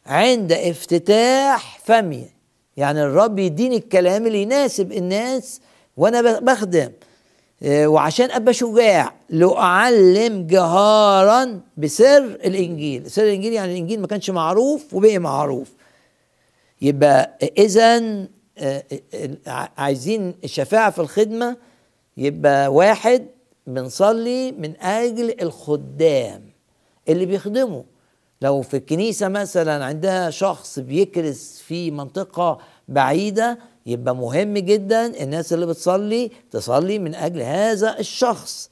عند 0.07 0.53
افتتاح 0.53 1.79
فمي. 1.85 2.31
يعني 2.77 3.03
الرب 3.03 3.39
يديني 3.39 3.77
الكلام 3.77 4.27
اللي 4.27 4.43
يناسب 4.43 4.93
الناس 4.93 5.61
وأنا 5.97 6.39
بخدم. 6.39 6.81
آه، 6.81 6.91
وعشان 7.67 8.31
أبقى 8.31 8.55
شجاع 8.55 9.13
لاعلم 9.31 10.47
جهارا 10.47 11.61
بسر 11.77 12.25
الإنجيل. 12.25 13.11
سر 13.11 13.23
الإنجيل 13.23 13.53
يعني 13.53 13.73
الإنجيل 13.73 14.01
ما 14.01 14.07
كانش 14.07 14.31
معروف 14.31 14.95
وبقي 14.95 15.19
معروف. 15.19 15.69
يبقى 16.83 17.39
إذا 17.59 18.27
عايزين 19.77 20.35
الشفاعه 20.45 20.91
في 20.91 20.99
الخدمة 20.99 21.57
يبقى 22.17 22.69
واحد 22.75 23.27
بنصلي 23.67 24.53
من 24.53 24.81
أجل 24.81 25.43
الخدام 25.43 26.43
اللي 27.09 27.27
بيخدموا 27.27 27.83
لو 28.43 28.63
في 28.63 28.77
الكنيسة 28.77 29.29
مثلا 29.29 29.85
عندها 29.85 30.31
شخص 30.31 30.79
بيكرس 30.79 31.63
في 31.67 31.91
منطقة 31.91 32.59
بعيدة 32.89 33.59
يبقى 33.89 34.17
مهم 34.17 34.59
جدا 34.59 35.23
الناس 35.23 35.53
اللي 35.53 35.67
بتصلي 35.67 36.31
تصلي 36.51 36.99
من 36.99 37.15
أجل 37.15 37.43
هذا 37.43 37.99
الشخص. 37.99 38.71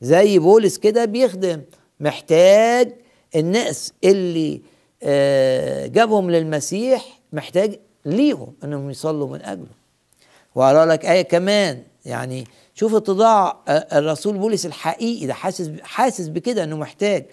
زي 0.00 0.38
بولس 0.38 0.78
كده 0.78 1.04
بيخدم. 1.04 1.62
محتاج 2.00 2.92
الناس 3.36 3.92
اللي 4.04 4.62
آه، 5.02 5.86
جابهم 5.86 6.30
للمسيح 6.30 7.20
محتاج 7.32 7.78
ليهم 8.04 8.54
إنهم 8.64 8.90
يصلوا 8.90 9.28
من 9.28 9.42
أجله. 9.42 9.66
وأقرأ 10.54 10.86
لك 10.86 11.04
آية 11.06 11.22
كمان. 11.22 11.82
يعني 12.04 12.44
شوف 12.74 12.94
اتضاع 12.94 13.56
آه، 13.68 13.98
الرسول 13.98 14.38
بولس 14.38 14.66
الحقيقي 14.66 15.26
ده 15.26 15.34
حاسس 15.34 15.70
حاسس 15.82 16.28
بكده 16.28 16.64
إنه 16.64 16.76
محتاج. 16.76 17.26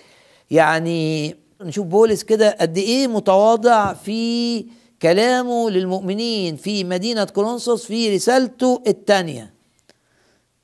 يعني 0.51 1.35
نشوف 1.61 1.85
بولس 1.85 2.23
كده 2.23 2.57
قد 2.61 2.77
إيه 2.77 3.07
متواضع 3.07 3.93
في 3.93 4.65
كلامه 5.01 5.69
للمؤمنين 5.69 6.55
في 6.55 6.83
مدينة 6.83 7.23
كورنثوس 7.23 7.85
في 7.85 8.15
رسالته 8.15 8.83
الثانية. 8.88 9.53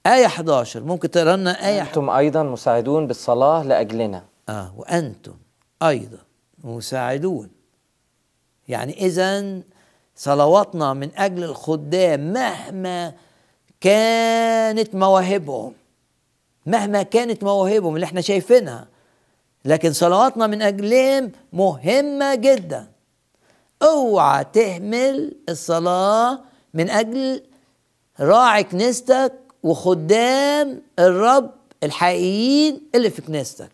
آية 0.08 0.26
11 0.26 0.84
ممكن 0.84 1.12
تقرا 1.12 1.36
لنا 1.36 1.70
آية 1.70 1.82
أنتم 1.82 2.10
أيضا 2.10 2.44
مساعدون 2.44 3.08
بالصلاة 3.08 3.64
لأجلنا. 3.64 4.24
آه 4.50 4.74
وأنتم 4.78 5.34
أيضا 5.84 6.18
مساعدون. 6.64 7.50
يعني 8.68 9.06
إذا 9.06 9.62
صلواتنا 10.16 10.94
من 10.94 11.10
أجل 11.16 11.44
الخدام 11.44 12.34
مهما 12.34 13.14
كانت 13.82 14.96
مواهبهم 14.96 15.74
مهما 16.66 17.04
كانت 17.04 17.44
مواهبهم 17.44 17.96
اللي 17.96 18.06
إحنا 18.06 18.22
شايفينها. 18.22 18.88
لكن 19.66 19.94
صلواتنا 19.94 20.48
من 20.48 20.62
أجلهم 20.62 21.32
مهمة 21.54 22.36
جدا. 22.36 22.95
أوعى 23.86 24.46
تهمل 24.54 25.34
الصلاة 25.50 26.40
من 26.74 26.90
أجل 26.90 27.42
راعي 28.20 28.64
كنيستك 28.64 29.34
وخدام 29.64 30.82
الرب 31.00 31.52
الحقيقيين 31.84 32.82
اللي 32.96 33.10
في 33.10 33.22
كنيستك. 33.22 33.72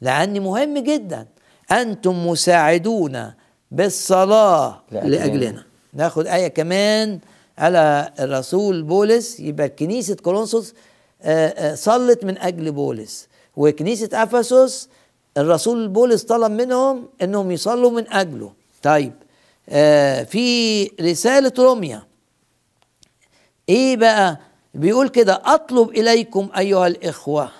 لأن 0.00 0.40
مهم 0.40 0.78
جدا 0.78 1.26
أنتم 1.72 2.26
مساعدون 2.26 3.32
بالصلاة 3.70 4.82
لأجلنا. 4.92 5.16
لأجلنا. 5.16 5.64
ناخد 5.94 6.26
آية 6.26 6.48
كمان 6.48 7.18
على 7.58 8.12
الرسول 8.20 8.82
بولس. 8.82 9.40
يبقى 9.40 9.68
كنيسة 9.68 10.14
كورنثوس 10.14 10.74
آه، 11.22 11.48
آه، 11.48 11.74
صلت 11.74 12.24
من 12.24 12.38
أجل 12.38 12.72
بولس. 12.72 13.28
وكنيسة 13.56 14.08
أفسس 14.12 14.88
الرسول 15.38 15.88
بولس 15.88 16.22
طلب 16.22 16.52
منهم 16.52 17.08
أنهم 17.22 17.50
يصلوا 17.50 17.90
من 17.90 18.12
أجله. 18.12 18.52
طيب 18.82 19.12
في 20.24 20.84
رسالة 21.00 21.52
روميا. 21.58 22.02
إيه 23.68 23.96
بقى؟ 23.96 24.38
بيقول 24.74 25.08
كده 25.08 25.42
أطلب 25.44 25.90
إليكم 25.90 26.50
أيها 26.56 26.86
الإخوة 26.86 27.52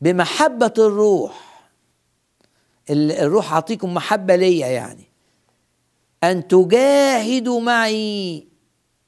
بمحبة 0.00 0.72
الروح. 0.78 1.68
ال- 2.90 3.12
الروح 3.12 3.52
أعطيكم 3.52 3.94
محبة 3.94 4.36
ليا 4.36 4.66
يعني. 4.66 5.04
أن 6.24 6.48
تجاهدوا 6.48 7.60
معي. 7.60 8.48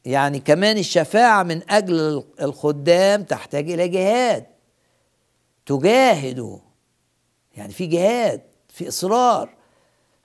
يعني 0.04 0.40
كمان 0.40 0.78
الشفاعة 0.78 1.42
من 1.42 1.70
أجل 1.70 2.24
الخدام 2.40 3.22
تحتاج 3.22 3.70
إلى 3.70 3.88
جهاد. 3.88 4.46
تجاهدوا. 5.66 6.58
يعني 7.56 7.72
في 7.72 7.86
جهاد 7.86 8.42
في 8.68 8.88
إصرار. 8.88 9.55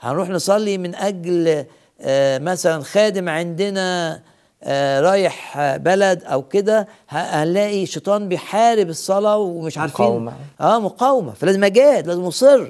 هنروح 0.01 0.29
نصلي 0.29 0.77
من 0.77 0.95
أجل 0.95 1.65
آه، 2.01 2.37
مثلا 2.37 2.83
خادم 2.83 3.29
عندنا 3.29 4.19
آه، 4.63 5.01
رايح 5.01 5.57
بلد 5.75 6.23
أو 6.23 6.41
كده 6.41 6.87
هنلاقي 7.09 7.85
شيطان 7.85 8.27
بيحارب 8.29 8.89
الصلاة 8.89 9.37
ومش 9.37 9.77
عارفين 9.77 10.05
مقاومة. 10.05 10.33
آه 10.61 10.79
مقاومة. 10.79 11.33
فلازم 11.33 11.63
اجاهد 11.63 12.07
لازم 12.07 12.23
اصر 12.23 12.67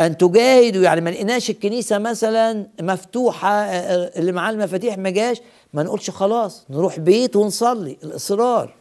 أن 0.00 0.16
تجاهدوا 0.16 0.82
يعني 0.82 1.00
ما 1.00 1.10
لقيناش 1.10 1.50
الكنيسة 1.50 1.98
مثلا 1.98 2.66
مفتوحة 2.80 3.50
آه، 3.62 4.10
اللي 4.18 4.32
معاه 4.32 4.50
المفاتيح 4.50 4.98
ما 4.98 5.10
جاش 5.10 5.40
ما 5.72 5.82
نقولش 5.82 6.10
خلاص 6.10 6.64
نروح 6.70 6.98
بيت 6.98 7.36
ونصلي. 7.36 7.96
الإصرار. 8.04 8.74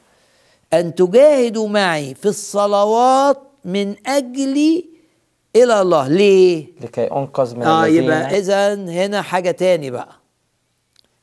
أن 0.74 0.96
تجاهدوا 0.96 1.68
معي 1.68 2.14
في 2.16 2.26
الصلوات 2.26 3.38
من 3.66 3.96
اجلي 4.08 4.91
إلى 5.56 5.82
الله. 5.82 6.08
ليه؟ 6.08 6.66
لكي 6.82 7.04
أنقذ 7.12 7.56
من 7.56 7.64
آه 7.64 7.88
يبقى 7.88 8.38
اذا 8.38 8.74
هنا 8.74 9.22
حاجة 9.22 9.52
تاني 9.52 9.92
بقى. 9.92 10.10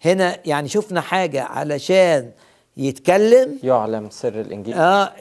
هنا 0.05 0.37
يعني 0.47 0.69
شفنا 0.69 1.01
حاجة 1.01 1.43
علشان 1.43 2.31
يتكلم. 2.77 3.59
يعلم 3.63 4.11
سر 4.11 4.41
الإنجيل. 4.41 4.75
آه 4.75 5.13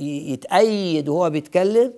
يتأيد 0.00 1.08
وهو 1.08 1.30
بيتكلم. 1.30 1.92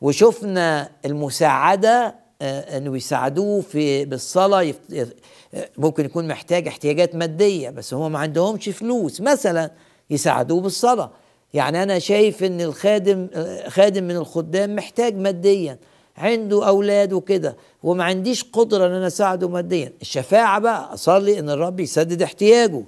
وشفنا 0.00 0.90
المساعدة 1.04 2.14
آه 2.42 2.76
إنه 2.78 2.96
يساعدوه 2.96 3.60
في 3.60 4.04
يف- 4.62 4.78
يف- 4.90 5.12
آه، 5.54 5.68
ممكن 5.78 6.04
يكون 6.04 6.28
محتاج 6.28 6.68
احتياجات 6.68 7.14
مادية 7.14 7.70
بس 7.70 7.94
هم 7.94 8.12
ما 8.12 8.18
عندهمش 8.18 8.68
فلوس. 8.68 9.20
مثلا 9.20 9.70
يساعدوه 10.10 10.60
بالصلاة. 10.60 11.10
يعني 11.54 11.82
أنا 11.82 11.98
شايف 11.98 12.44
إن 12.44 12.60
الخادم 12.60 13.28
آه، 13.34 13.68
خادم 13.68 14.04
من 14.04 14.16
الخدام 14.16 14.76
محتاج 14.76 15.16
ماديا. 15.16 15.78
عنده 16.20 16.68
أولاد 16.68 17.12
وكده 17.12 17.56
وما 17.82 18.04
عنديش 18.04 18.44
قدرة 18.44 18.86
إن 18.86 18.92
أنا 18.92 19.06
أساعده 19.06 19.48
ماديا. 19.48 19.92
الشفاعة 20.02 20.58
بقى 20.58 20.94
أصلي 20.94 21.38
إن 21.38 21.50
الرب 21.50 21.80
يسدد 21.80 22.22
احتياجه. 22.22 22.84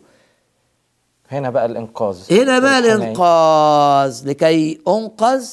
هنا 1.28 1.50
بقى 1.50 1.66
الإنقاذ. 1.66 2.16
هنا 2.30 2.58
بقى. 2.58 2.78
الإنقاذ. 2.78 4.28
لكي 4.28 4.80
أنقذ 4.88 5.48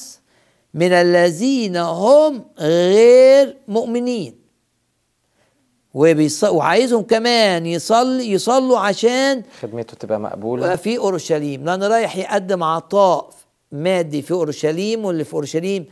من 0.74 0.92
الذين 0.92 1.76
هم 1.76 2.44
غير 2.58 3.56
مؤمنين. 3.68 4.40
وبيص... 5.94 6.44
وعايزهم 6.44 7.02
كمان 7.02 7.66
يصلي 7.66 8.30
يصلوا 8.32 8.78
عشان 8.78 9.42
خدمته 9.60 9.94
تبقى 9.94 10.20
مقبولة. 10.20 10.76
في 10.76 10.98
أورشليم. 10.98 11.64
لأن 11.64 11.82
رايح 11.82 12.16
يقدم 12.16 12.62
عطاء 12.62 13.30
مادي 13.72 14.22
في 14.22 14.30
أورشليم 14.30 15.04
واللي 15.04 15.24
في 15.24 15.34
أورشليم 15.34 15.86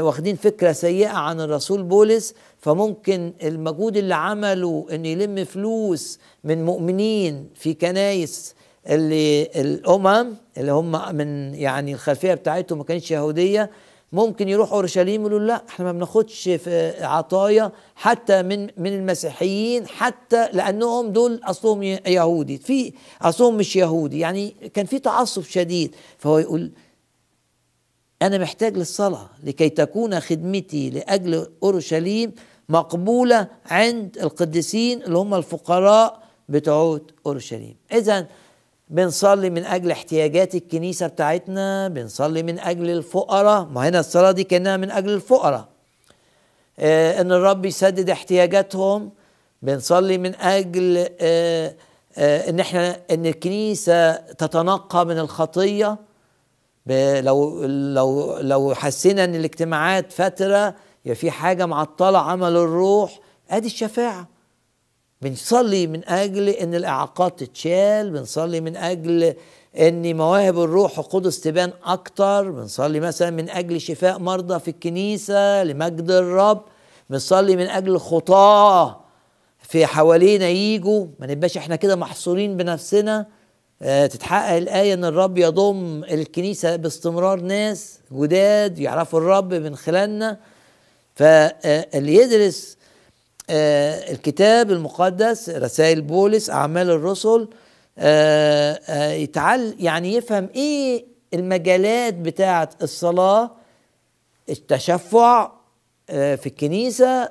واخدين 0.00 0.36
فكرة 0.36 0.72
سيئة 0.72 1.08
عن 1.08 1.40
الرسول 1.40 1.82
بولس 1.82 2.34
فممكن 2.60 3.32
المجهود 3.42 3.96
اللي 3.96 4.14
عمله 4.14 4.86
إن 4.92 5.06
يلم 5.06 5.44
فلوس 5.44 6.18
من 6.44 6.64
مؤمنين 6.64 7.48
في 7.54 7.74
كنايس 7.74 8.54
اللي 8.88 9.42
الأمم 9.56 10.34
اللي 10.58 10.72
هم 10.72 11.14
من 11.16 11.54
يعني 11.54 11.92
الخلفية 11.94 12.34
بتاعتهم 12.34 12.78
ما 12.78 12.84
كانتش 12.84 13.10
يهودية 13.10 13.70
ممكن 14.12 14.48
يروح 14.48 14.72
أورشليم 14.72 15.20
يقولوا 15.20 15.38
لا 15.40 15.62
إحنا 15.68 15.84
ما 15.84 15.92
بناخدش 15.92 16.42
في 16.48 17.04
عطايا 17.04 17.72
حتى 17.96 18.42
من 18.42 18.62
من 18.76 18.92
المسيحيين 18.92 19.86
حتى 19.86 20.48
لأنهم 20.52 21.08
دول 21.12 21.40
أصلهم 21.44 21.82
يهودي 21.82 22.58
في 22.58 22.92
أصلهم 23.22 23.56
مش 23.56 23.76
يهودي 23.76 24.18
يعني 24.18 24.54
كان 24.74 24.86
في 24.86 24.98
تعصب 24.98 25.42
شديد 25.42 25.94
فهو 26.18 26.38
يقول 26.38 26.70
أنا 28.22 28.38
محتاج 28.38 28.76
للصلاة 28.76 29.28
لكي 29.44 29.68
تكون 29.68 30.20
خدمتي 30.20 30.90
لأجل 30.90 31.46
أورشليم 31.62 32.32
مقبولة 32.68 33.46
عند 33.66 34.18
القديسين 34.18 35.02
اللي 35.02 35.18
هم 35.18 35.34
الفقراء 35.34 36.22
بتوع 36.48 37.00
أورشليم. 37.26 37.76
اذا 37.92 38.26
بنصلي 38.88 39.50
من 39.50 39.64
أجل 39.64 39.90
احتياجات 39.90 40.54
الكنيسة 40.54 41.06
بتاعتنا 41.06 41.88
بنصلي 41.88 42.42
من 42.42 42.58
أجل 42.58 42.90
الفقراء. 42.90 43.64
ما 43.64 43.88
هنا 43.88 44.00
الصلاة 44.00 44.30
دي 44.30 44.44
كأنها 44.44 44.76
من 44.76 44.90
أجل 44.90 45.10
الفقراء. 45.10 45.68
آه 46.78 47.20
إن 47.20 47.32
الرب 47.32 47.64
يسدد 47.66 48.10
احتياجاتهم. 48.10 49.10
بنصلي 49.62 50.18
من 50.18 50.34
أجل 50.34 51.08
آه 51.20 51.74
آه 52.18 52.50
إن 52.50 52.60
إحنا 52.60 53.00
إن 53.10 53.26
الكنيسة 53.26 54.12
تتنقى 54.16 55.06
من 55.06 55.18
الخطية. 55.18 55.86
ب- 55.88 55.98
لو 57.20 57.64
لو 57.66 58.38
لو 58.38 58.74
حسينا 58.74 59.24
إن 59.24 59.34
الاجتماعات 59.34 60.12
فترة 60.12 60.74
يبقى 61.04 61.16
في 61.16 61.30
حاجة 61.30 61.66
معطلة 61.66 62.18
عمل 62.18 62.56
الروح 62.56 63.20
أدي 63.50 63.66
الشفاعة. 63.66 64.28
بنصلي 65.22 65.86
من 65.86 66.08
أجل 66.08 66.48
إن 66.48 66.74
الإعاقات 66.74 67.40
تتشال 67.44 68.10
بنصلي 68.10 68.60
من 68.60 68.76
أجل 68.76 69.34
إن 69.78 70.16
مواهب 70.16 70.58
الروح 70.60 70.98
القدس 70.98 71.40
تبان 71.40 71.72
أكتر 71.84 72.50
بنصلي 72.50 73.00
مثلا 73.00 73.30
من 73.30 73.50
أجل 73.50 73.80
شفاء 73.80 74.18
مرضى 74.18 74.58
في 74.60 74.68
الكنيسة 74.68 75.64
لمجد 75.64 76.10
الرب 76.10 76.62
بنصلي 77.10 77.56
من 77.56 77.66
أجل 77.66 77.98
خطاة 77.98 79.00
في 79.58 79.86
حوالينا 79.86 80.48
يجوا 80.48 81.06
ما 81.20 81.26
نبقاش 81.26 81.56
إحنا 81.56 81.76
كده 81.76 81.96
محصورين 81.96 82.56
بنفسنا. 82.56 83.26
تتحقق 83.80 84.56
الآية 84.56 84.94
إن 84.94 85.04
الرب 85.04 85.38
يضم 85.38 86.04
الكنيسة 86.04 86.76
باستمرار 86.76 87.40
ناس 87.40 87.98
جداد 88.12 88.78
يعرفوا 88.78 89.18
الرب 89.18 89.54
من 89.54 89.76
خلالنا 89.76 90.38
فاللي 91.14 92.14
يدرس 92.14 92.76
آه، 93.50 94.12
الكتاب 94.12 94.70
المقدس 94.70 95.48
رسائل 95.50 96.00
بولس 96.00 96.50
أعمال 96.50 96.90
الرسل 96.90 97.48
آه، 97.98 98.80
آه، 98.88 99.12
يتعل 99.12 99.74
يعني 99.78 100.14
يفهم 100.14 100.48
إيه 100.54 101.04
المجالات 101.34 102.14
بتاعة 102.14 102.70
الصلاة 102.82 103.50
التشفع 104.48 105.52
آه، 106.10 106.34
في 106.34 106.46
الكنيسة. 106.46 107.28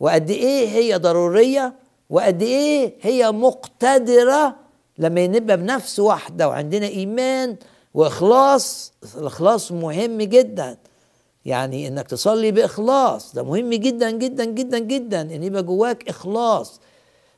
وقد 0.00 0.30
إيه 0.30 0.68
هي 0.68 0.96
ضرورية 0.96 1.74
وقد 2.10 2.42
إيه 2.42 2.94
هي 3.02 3.32
مقتدرة 3.32 4.56
لما 4.98 5.26
نبقى 5.26 5.56
بنفس 5.56 5.98
واحدة 6.00 6.48
وعندنا 6.48 6.86
إيمان 6.86 7.56
وإخلاص 7.94 8.92
الإخلاص 9.18 9.72
مهم 9.72 10.18
جدا. 10.22 10.76
يعني 11.44 11.88
إنك 11.88 12.06
تصلي 12.08 12.50
بإخلاص 12.52 13.34
ده 13.34 13.42
مهم 13.42 13.70
جدا 13.74 14.10
جدا 14.10 14.44
جدا 14.44 14.78
جدا 14.78 15.20
إن 15.20 15.42
يبقى 15.42 15.62
جواك 15.62 16.08
إخلاص. 16.08 16.80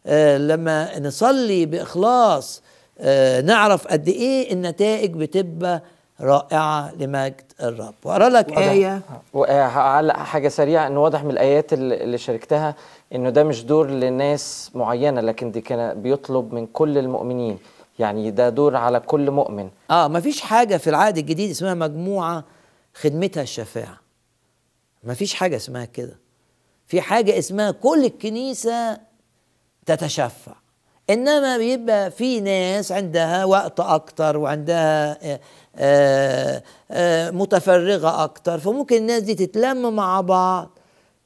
آه 0.07 0.39
لما 0.39 0.99
نصلي 0.99 1.67
بإخلاص 1.67 2.63
آه 2.99 3.41
نعرف 3.41 3.87
قد 3.87 4.09
إيه 4.09 4.53
النتائج 4.53 5.13
بتبقى 5.15 5.83
رائعة 6.21 6.95
لمجد 6.95 7.41
الرب. 7.63 7.95
وأقرأ 8.05 8.29
لك 8.29 8.59
آية. 8.59 9.01
وهعلق 9.33 10.17
حاجة 10.17 10.49
سريعة 10.49 10.87
انه 10.87 11.03
واضح 11.03 11.25
من 11.25 11.31
الآيات 11.31 11.73
اللي 11.73 12.05
اللي 12.05 12.19
شاركتها. 12.19 12.75
إنه 13.15 13.31
ده 13.31 13.45
مش 13.45 13.65
دور 13.65 13.91
لناس 13.91 14.71
معينة 14.75 15.21
لكن 15.21 15.51
دي 15.51 15.61
كان 15.61 16.03
بيطلب 16.03 16.55
من 16.55 16.67
كل 16.67 16.99
المؤمنين. 16.99 17.59
يعني 17.99 18.31
ده 18.31 18.49
دور 18.49 18.77
على 18.77 19.01
كل 19.01 19.31
مؤمن. 19.31 19.71
آه 19.91 20.09
ما 20.09 20.21
فيش 20.21 20.41
حاجة 20.41 20.77
في 20.77 20.91
العهد 20.91 21.19
الجديد 21.19 21.51
اسمها 21.51 21.75
مجموعة 21.75 22.45
خدمتها 22.95 23.43
الشفاعة. 23.43 23.99
ما 25.05 25.15
فيش 25.15 25.35
حاجة 25.35 25.57
اسمها 25.57 25.85
كده. 25.85 26.19
في 26.87 27.01
حاجة 27.01 27.39
اسمها 27.39 27.71
كل 27.71 28.05
الكنيسة 28.05 28.99
تتشفع. 29.87 30.53
إنما 31.11 31.57
بيبقى 31.57 32.11
في 32.11 32.41
ناس 32.41 32.93
عندها 32.93 33.45
وقت 33.45 33.81
أكتر 33.81 34.37
وعندها 34.37 35.19
آه، 35.33 35.41
آه، 35.77 36.63
آه، 36.91 37.31
متفرغة 37.31 38.25
أكتر 38.25 38.59
فممكن 38.59 38.97
الناس 38.97 39.23
دي 39.23 39.35
تتلم 39.35 39.97
مع 39.97 40.21
بعض. 40.21 40.78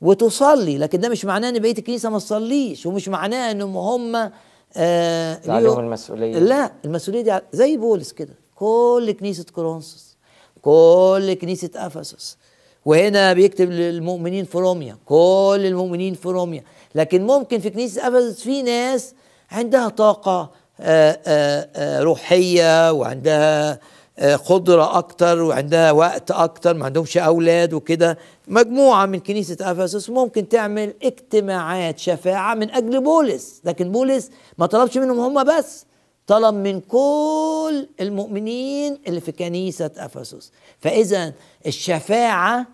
وتصلي 0.03 0.79
لكن 0.79 1.01
ده 1.01 1.09
مش 1.09 1.25
معناه 1.25 1.49
إن 1.49 1.59
بقية 1.59 1.79
الكنيسة 1.79 2.11
ما 2.11 2.19
تصليش 2.19 2.87
ومش 2.87 3.09
معناه 3.09 3.51
انهم 3.51 3.77
هم 3.77 4.31
آه 4.77 5.41
عليهم 5.49 5.62
ليهم- 5.73 5.79
المسؤولية. 5.81 6.38
لا 6.38 6.73
المسؤولية 6.85 7.23
دي 7.23 7.38
زي 7.53 7.77
بولس 7.77 8.12
كده 8.12 8.35
كل 8.57 9.15
كنيسة 9.21 9.45
كورنثوس 9.55 10.17
كل 10.62 11.35
كنيسة 11.41 11.71
أفسس 11.77 12.37
وهنا 12.85 13.33
بيكتب 13.33 13.71
للمؤمنين 13.71 14.45
في 14.45 14.59
روميا 14.59 14.97
كل 15.07 15.61
المؤمنين 15.65 16.15
في 16.15 16.29
روميا 16.29 16.65
لكن 16.95 17.27
ممكن 17.27 17.59
في 17.59 17.71
كنيسة 17.71 18.09
أفسس 18.09 18.43
في 18.43 18.62
ناس 18.62 19.15
عندها 19.51 19.88
طاقة 19.88 20.51
آه، 20.81 21.19
آه، 21.27 21.69
آه، 21.77 22.01
روحية 22.03 22.93
وعندها 22.93 23.79
قدرة 24.23 24.99
أكتر 24.99 25.43
وعندها 25.43 25.93
وقت 25.93 26.31
أكتر 26.31 26.75
ما 26.75 26.85
عندهمش 26.85 27.17
أولاد 27.19 27.73
وكده. 27.73 28.19
مجموعة 28.49 29.07
من 29.07 29.21
كنيسة 29.21 29.57
أفسس 29.61 30.11
ممكن 30.11 30.49
تعمل 30.49 30.95
اجتماعات 31.03 31.99
شفاعة 31.99 32.55
من 32.55 32.71
أجل 32.71 33.03
بولس 33.03 33.61
لكن 33.65 33.93
بولس 33.93 34.31
ما 34.59 34.67
طلبش 34.67 34.99
منهم 34.99 35.21
هم 35.21 35.45
بس 35.45 35.87
طلب 36.27 36.55
من 36.55 36.81
كل 36.81 37.89
المؤمنين 38.01 38.99
اللي 39.07 39.21
في 39.21 39.33
كنيسة 39.33 39.91
أفسس. 39.97 40.53
فإذا 40.79 41.33
الشفاعة 41.67 42.67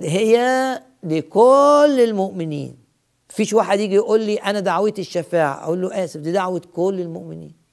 هي 0.00 0.38
لكل 1.02 2.00
المؤمنين. 2.04 2.76
فيش 3.28 3.52
واحد 3.52 3.80
يجي 3.80 3.94
يقول 3.94 4.20
لي 4.20 4.36
أنا 4.36 4.60
دعوتي 4.60 5.00
الشفاعة 5.00 5.64
أقول 5.64 5.82
له 5.82 6.04
آسف 6.04 6.20
دي 6.20 6.32
دعوة 6.32 6.62
كل 6.74 7.00
المؤمنين. 7.00 7.63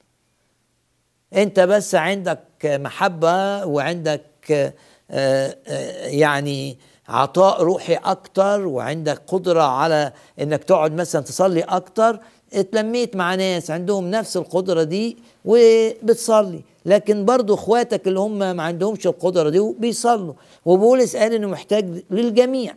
انت 1.34 1.60
بس 1.60 1.94
عندك 1.94 2.38
محبة 2.64 3.66
وعندك 3.66 4.22
آه، 4.50 5.56
آه، 5.66 6.06
يعني 6.06 6.78
عطاء 7.08 7.62
روحي 7.62 7.94
أكتر 7.94 8.66
وعندك 8.66 9.22
قدرة 9.26 9.62
على 9.62 10.12
إنك 10.40 10.64
تقعد 10.64 10.92
مثلا 10.94 11.22
تصلي 11.22 11.60
أكتر 11.60 12.20
اتلميت 12.52 13.16
مع 13.16 13.34
ناس 13.34 13.70
عندهم 13.70 14.10
نفس 14.10 14.36
القدرة 14.36 14.82
دي 14.82 15.16
وبتصلي. 15.44 16.60
لكن 16.86 17.24
برضو 17.24 17.54
إخواتك 17.54 18.08
اللي 18.08 18.20
هم 18.20 18.38
ما 18.38 18.62
عندهمش 18.62 19.06
القدرة 19.06 19.48
دي 19.50 19.74
بيصلوا. 19.78 20.34
وبولس 20.64 21.16
قال 21.16 21.32
إنه 21.34 21.48
محتاج 21.48 22.02
للجميع. 22.10 22.74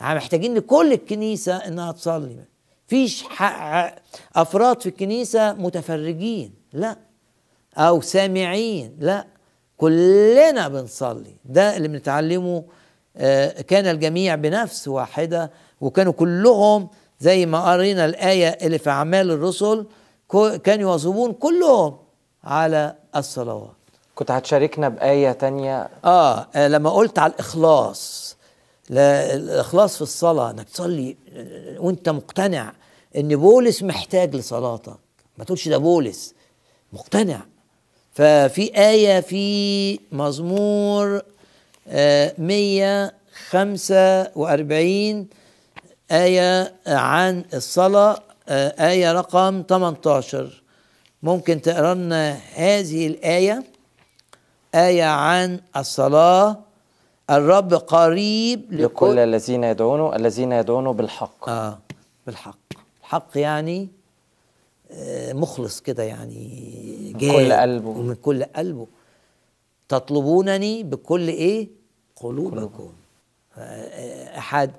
محتاجين 0.00 0.54
لكل 0.54 0.92
الكنيسة 0.92 1.56
إنها 1.56 1.92
تصلي. 1.92 2.36
فيش 2.86 3.22
ح- 3.22 3.94
أفراد 4.36 4.80
في 4.80 4.88
الكنيسة 4.88 5.52
متفرجين. 5.52 6.52
لا. 6.72 6.96
أو 7.78 8.00
سامعين. 8.00 8.96
لا 9.00 9.26
كلنا 9.76 10.68
بنصلي. 10.68 11.36
ده 11.44 11.76
اللي 11.76 11.88
بنتعلمه 11.88 12.64
آه، 13.16 13.60
كان 13.60 13.86
الجميع 13.86 14.34
بنفس 14.34 14.88
واحدة 14.88 15.50
وكانوا 15.80 16.12
كلهم 16.12 16.88
زي 17.20 17.46
ما 17.46 17.72
قرينا 17.72 18.04
الآية 18.04 18.48
اللي 18.48 18.78
في 18.78 18.90
أعمال 18.90 19.30
الرسل 19.30 19.86
كانوا 20.64 20.90
يواظبون 20.90 21.32
كلهم 21.32 21.96
على 22.44 22.94
الصلوات. 23.16 23.70
كنت 24.14 24.30
هتشاركنا 24.30 24.88
بآية 24.88 25.32
تانية؟ 25.32 25.88
آه, 26.04 26.46
آه 26.54 26.68
لما 26.68 26.90
قلت 26.90 27.18
على 27.18 27.32
الإخلاص. 27.32 28.36
لا 28.90 29.34
الإخلاص 29.34 29.96
في 29.96 30.02
الصلاة 30.02 30.50
إنك 30.50 30.68
تصلي 30.68 31.16
آه، 31.32 31.80
وأنت 31.80 32.08
مقتنع 32.08 32.72
إن 33.16 33.36
بولس 33.36 33.82
محتاج 33.82 34.36
لصلاتك. 34.36 34.96
ما 35.38 35.44
تقولش 35.44 35.68
ده 35.68 35.78
بولس. 35.78 36.34
مقتنع. 36.92 37.40
ففي 38.18 38.76
آية 38.76 39.20
في 39.20 39.98
مزمور 40.12 41.22
آه، 41.88 42.34
145 42.38 45.28
آية 46.10 46.74
عن 46.86 47.44
الصلاة 47.54 48.18
آه، 48.48 48.88
آية 48.90 49.12
رقم 49.12 49.62
18 49.68 50.62
ممكن 51.22 51.62
تقرا 51.62 51.94
لنا 51.94 52.38
هذه 52.54 53.06
الآية؟ 53.06 53.64
آية 54.74 55.04
عن 55.04 55.60
الصلاة 55.76 56.58
الرب 57.30 57.74
قريب 57.74 58.72
لكل 58.72 59.18
الذين 59.18 59.64
يدعونه 59.64 60.16
الذين 60.16 60.52
يدعونه 60.52 60.92
بالحق. 60.92 61.48
آه 61.48 61.78
بالحق. 62.26 62.58
الحق 63.00 63.28
يعني 63.34 63.88
آه، 64.90 65.32
مخلص 65.32 65.80
كده 65.80 66.02
يعني 66.02 66.68
من 67.24 67.32
كل 67.32 67.52
قلبه. 67.52 67.88
ومن 67.88 68.14
كل 68.14 68.44
قلبه. 68.44 68.86
تطلبونني 69.88 70.82
بكل 70.82 71.28
إيه؟ 71.28 71.68
قلوبكم. 72.16 72.92
أحد 74.38 74.70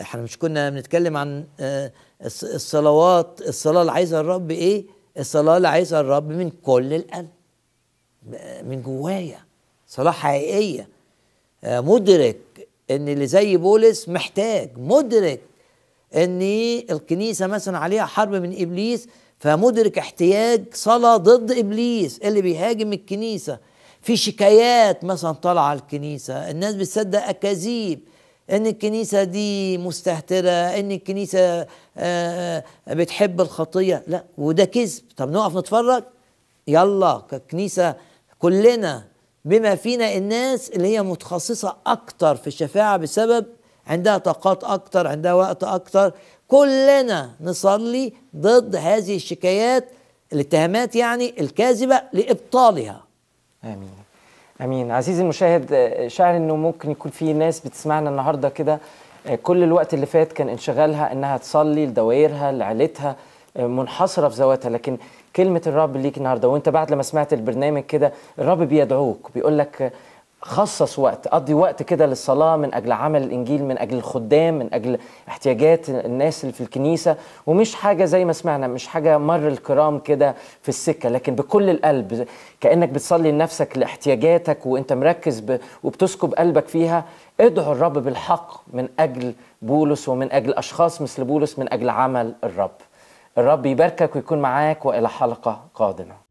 إحنا 0.00 0.22
مش 0.22 0.38
كنا 0.38 0.70
بنتكلم 0.70 1.16
عن 1.16 1.44
آه، 1.60 1.92
الص- 2.22 2.54
الصلوات 2.54 3.40
الصلاة 3.48 3.80
اللي 3.80 3.92
عايزها 3.92 4.20
الرب 4.20 4.50
إيه؟ 4.50 4.84
الصلاة 5.18 5.56
اللي 5.56 5.68
عايزها 5.68 6.00
الرب 6.00 6.28
من 6.28 6.50
كل 6.50 6.94
القلب. 6.94 7.28
من 8.64 8.82
جوايا. 8.82 9.38
صلاة 9.86 10.10
حقيقية. 10.10 10.88
آه، 11.64 11.80
مدرك 11.80 12.38
إن 12.90 13.08
اللي 13.08 13.26
زي 13.26 13.56
بولس 13.56 14.08
محتاج. 14.08 14.70
مدرك 14.78 15.40
إن 16.14 16.42
الكنيسة 16.90 17.46
مثلا 17.46 17.78
عليها 17.78 18.04
حرب 18.06 18.32
من 18.34 18.62
إبليس 18.62 19.08
فمدرك 19.38 19.98
احتياج 19.98 20.64
صلاة 20.74 21.16
ضد 21.16 21.50
إبليس 21.52 22.18
اللي 22.18 22.42
بيهاجم 22.42 22.92
الكنيسة. 22.92 23.58
في 24.02 24.16
شكايات 24.16 25.04
مثلا 25.04 25.32
طالعة 25.32 25.62
على 25.62 25.78
الكنيسة 25.78 26.50
الناس 26.50 26.74
بتصدق 26.74 27.22
أكاذيب 27.28 28.00
إن 28.50 28.66
الكنيسة 28.66 29.22
دي 29.24 29.78
مستهترة 29.78 30.50
إن 30.50 30.92
الكنيسة 30.92 31.66
آه، 31.98 32.64
بتحب 32.88 33.40
الخطية. 33.40 34.02
لا 34.06 34.24
وده 34.38 34.64
كذب. 34.64 35.02
طب 35.16 35.30
نقف 35.30 35.56
نتفرج؟ 35.56 36.04
يلا 36.68 37.22
ككنيسة 37.30 37.94
كلنا 38.38 39.04
بما 39.44 39.74
فينا 39.74 40.14
الناس 40.16 40.70
اللي 40.70 40.88
هي 40.88 41.02
متخصصة 41.02 41.76
أكتر 41.86 42.36
في 42.36 42.46
الشفاعة 42.46 42.96
بسبب 42.96 43.46
عندها 43.86 44.18
طاقات 44.18 44.64
أكتر 44.64 45.06
عندها 45.06 45.34
وقت 45.34 45.64
أكتر. 45.64 46.12
كلنا 46.48 47.30
نصلي 47.40 48.12
ضد 48.36 48.76
هذه 48.76 49.16
الشكايات 49.16 49.88
الاتهامات 50.32 50.96
يعني 50.96 51.34
الكاذبة 51.40 52.00
لإبطالها. 52.12 53.00
آمين. 53.64 53.90
آمين. 54.60 54.90
عزيزي 54.90 55.22
المشاهد 55.22 55.94
شاعر 56.06 56.36
إنه 56.36 56.56
ممكن 56.56 56.90
يكون 56.90 57.10
في 57.10 57.32
ناس 57.32 57.60
بتسمعنا 57.60 58.10
النهارده 58.10 58.48
كده 58.48 58.78
آه، 59.26 59.34
كل 59.34 59.62
الوقت 59.62 59.94
اللي 59.94 60.06
فات 60.06 60.32
كان 60.32 60.48
انشغالها 60.48 61.12
إنها 61.12 61.36
تصلي 61.36 61.86
لدوائرها 61.86 62.52
لعيلتها 62.52 63.16
آه، 63.56 63.66
منحصرة 63.66 64.28
في 64.28 64.34
ذواتها. 64.36 64.70
لكن 64.70 64.98
كلمة 65.36 65.62
الرب 65.66 65.96
ليك 65.96 66.18
النهارده 66.18 66.48
وإنت 66.48 66.68
بعد 66.68 66.90
لما 66.90 67.02
سمعت 67.02 67.32
البرنامج 67.32 67.82
كده 67.82 68.12
الرب 68.38 68.58
بيدعوك 68.62 69.30
بيقول 69.34 69.58
لك 69.58 69.92
خصص 70.46 70.98
وقت 70.98 71.28
قضي 71.28 71.54
وقت 71.54 71.82
كده 71.82 72.06
للصلاة 72.06 72.56
من 72.56 72.74
أجل 72.74 72.92
عمل 72.92 73.22
الإنجيل 73.22 73.64
من 73.64 73.78
أجل 73.78 73.96
الخدام 73.96 74.58
من 74.58 74.74
أجل 74.74 74.98
احتياجات 75.28 75.90
الناس 75.90 76.44
اللي 76.44 76.52
في 76.52 76.60
الكنيسة. 76.60 77.16
ومش 77.46 77.74
حاجة 77.74 78.04
زي 78.04 78.24
ما 78.24 78.32
سمعنا 78.32 78.66
مش 78.66 78.86
حاجة 78.86 79.18
مر 79.18 79.48
الكرام 79.48 79.98
كده 79.98 80.34
في 80.62 80.68
السكة 80.68 81.08
لكن 81.08 81.34
بكل 81.34 81.70
القلب 81.70 82.26
كأنك 82.60 82.88
بتصلي 82.88 83.32
لنفسك 83.32 83.78
لاحتياجاتك 83.78 84.66
وأنت 84.66 84.92
مركز 84.92 85.40
ب... 85.40 85.60
وبتسكب 85.82 86.34
قلبك 86.34 86.68
فيها. 86.68 87.04
ادعو 87.40 87.72
الرب 87.72 87.98
بالحق 87.98 88.60
من 88.72 88.88
أجل 88.98 89.34
بولس 89.62 90.08
ومن 90.08 90.32
أجل 90.32 90.54
أشخاص 90.54 91.02
مثل 91.02 91.24
بولس 91.24 91.58
من 91.58 91.72
أجل 91.72 91.88
عمل 91.90 92.34
الرب. 92.44 92.70
الرب 93.38 93.66
يباركك 93.66 94.16
ويكون 94.16 94.38
معاك 94.38 94.84
وإلى 94.84 95.08
حلقة 95.08 95.60
قادمة. 95.74 96.25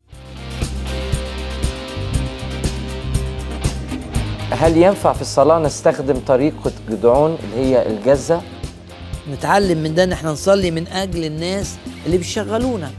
هل 4.66 4.78
ينفع 4.78 5.14
في 5.14 5.22
الصلاة 5.22 5.60
نستخدم 5.60 6.20
طريقة 6.20 6.72
جدعون 6.90 7.38
اللي 7.44 7.66
هي 7.66 7.88
الجزة؟ 7.88 8.42
نتعلم 9.32 9.78
من 9.78 9.96
ده 9.96 10.04
إن 10.04 10.12
إحنا 10.12 10.32
نصلي 10.32 10.72
من 10.72 10.88
أجل 10.88 11.26
الناس 11.26 11.76
اللي 12.06 12.18
بيشغلونا 12.18 12.92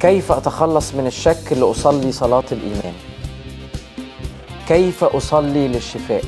كيف 0.00 0.32
أتخلص 0.32 0.94
من 0.94 1.06
الشك 1.06 1.52
لأصلي 1.52 2.12
صلاة 2.12 2.44
الإيمان؟ 2.52 2.92
كيف 4.68 5.04
أصلي 5.04 5.68
للشفاء؟ 5.68 6.24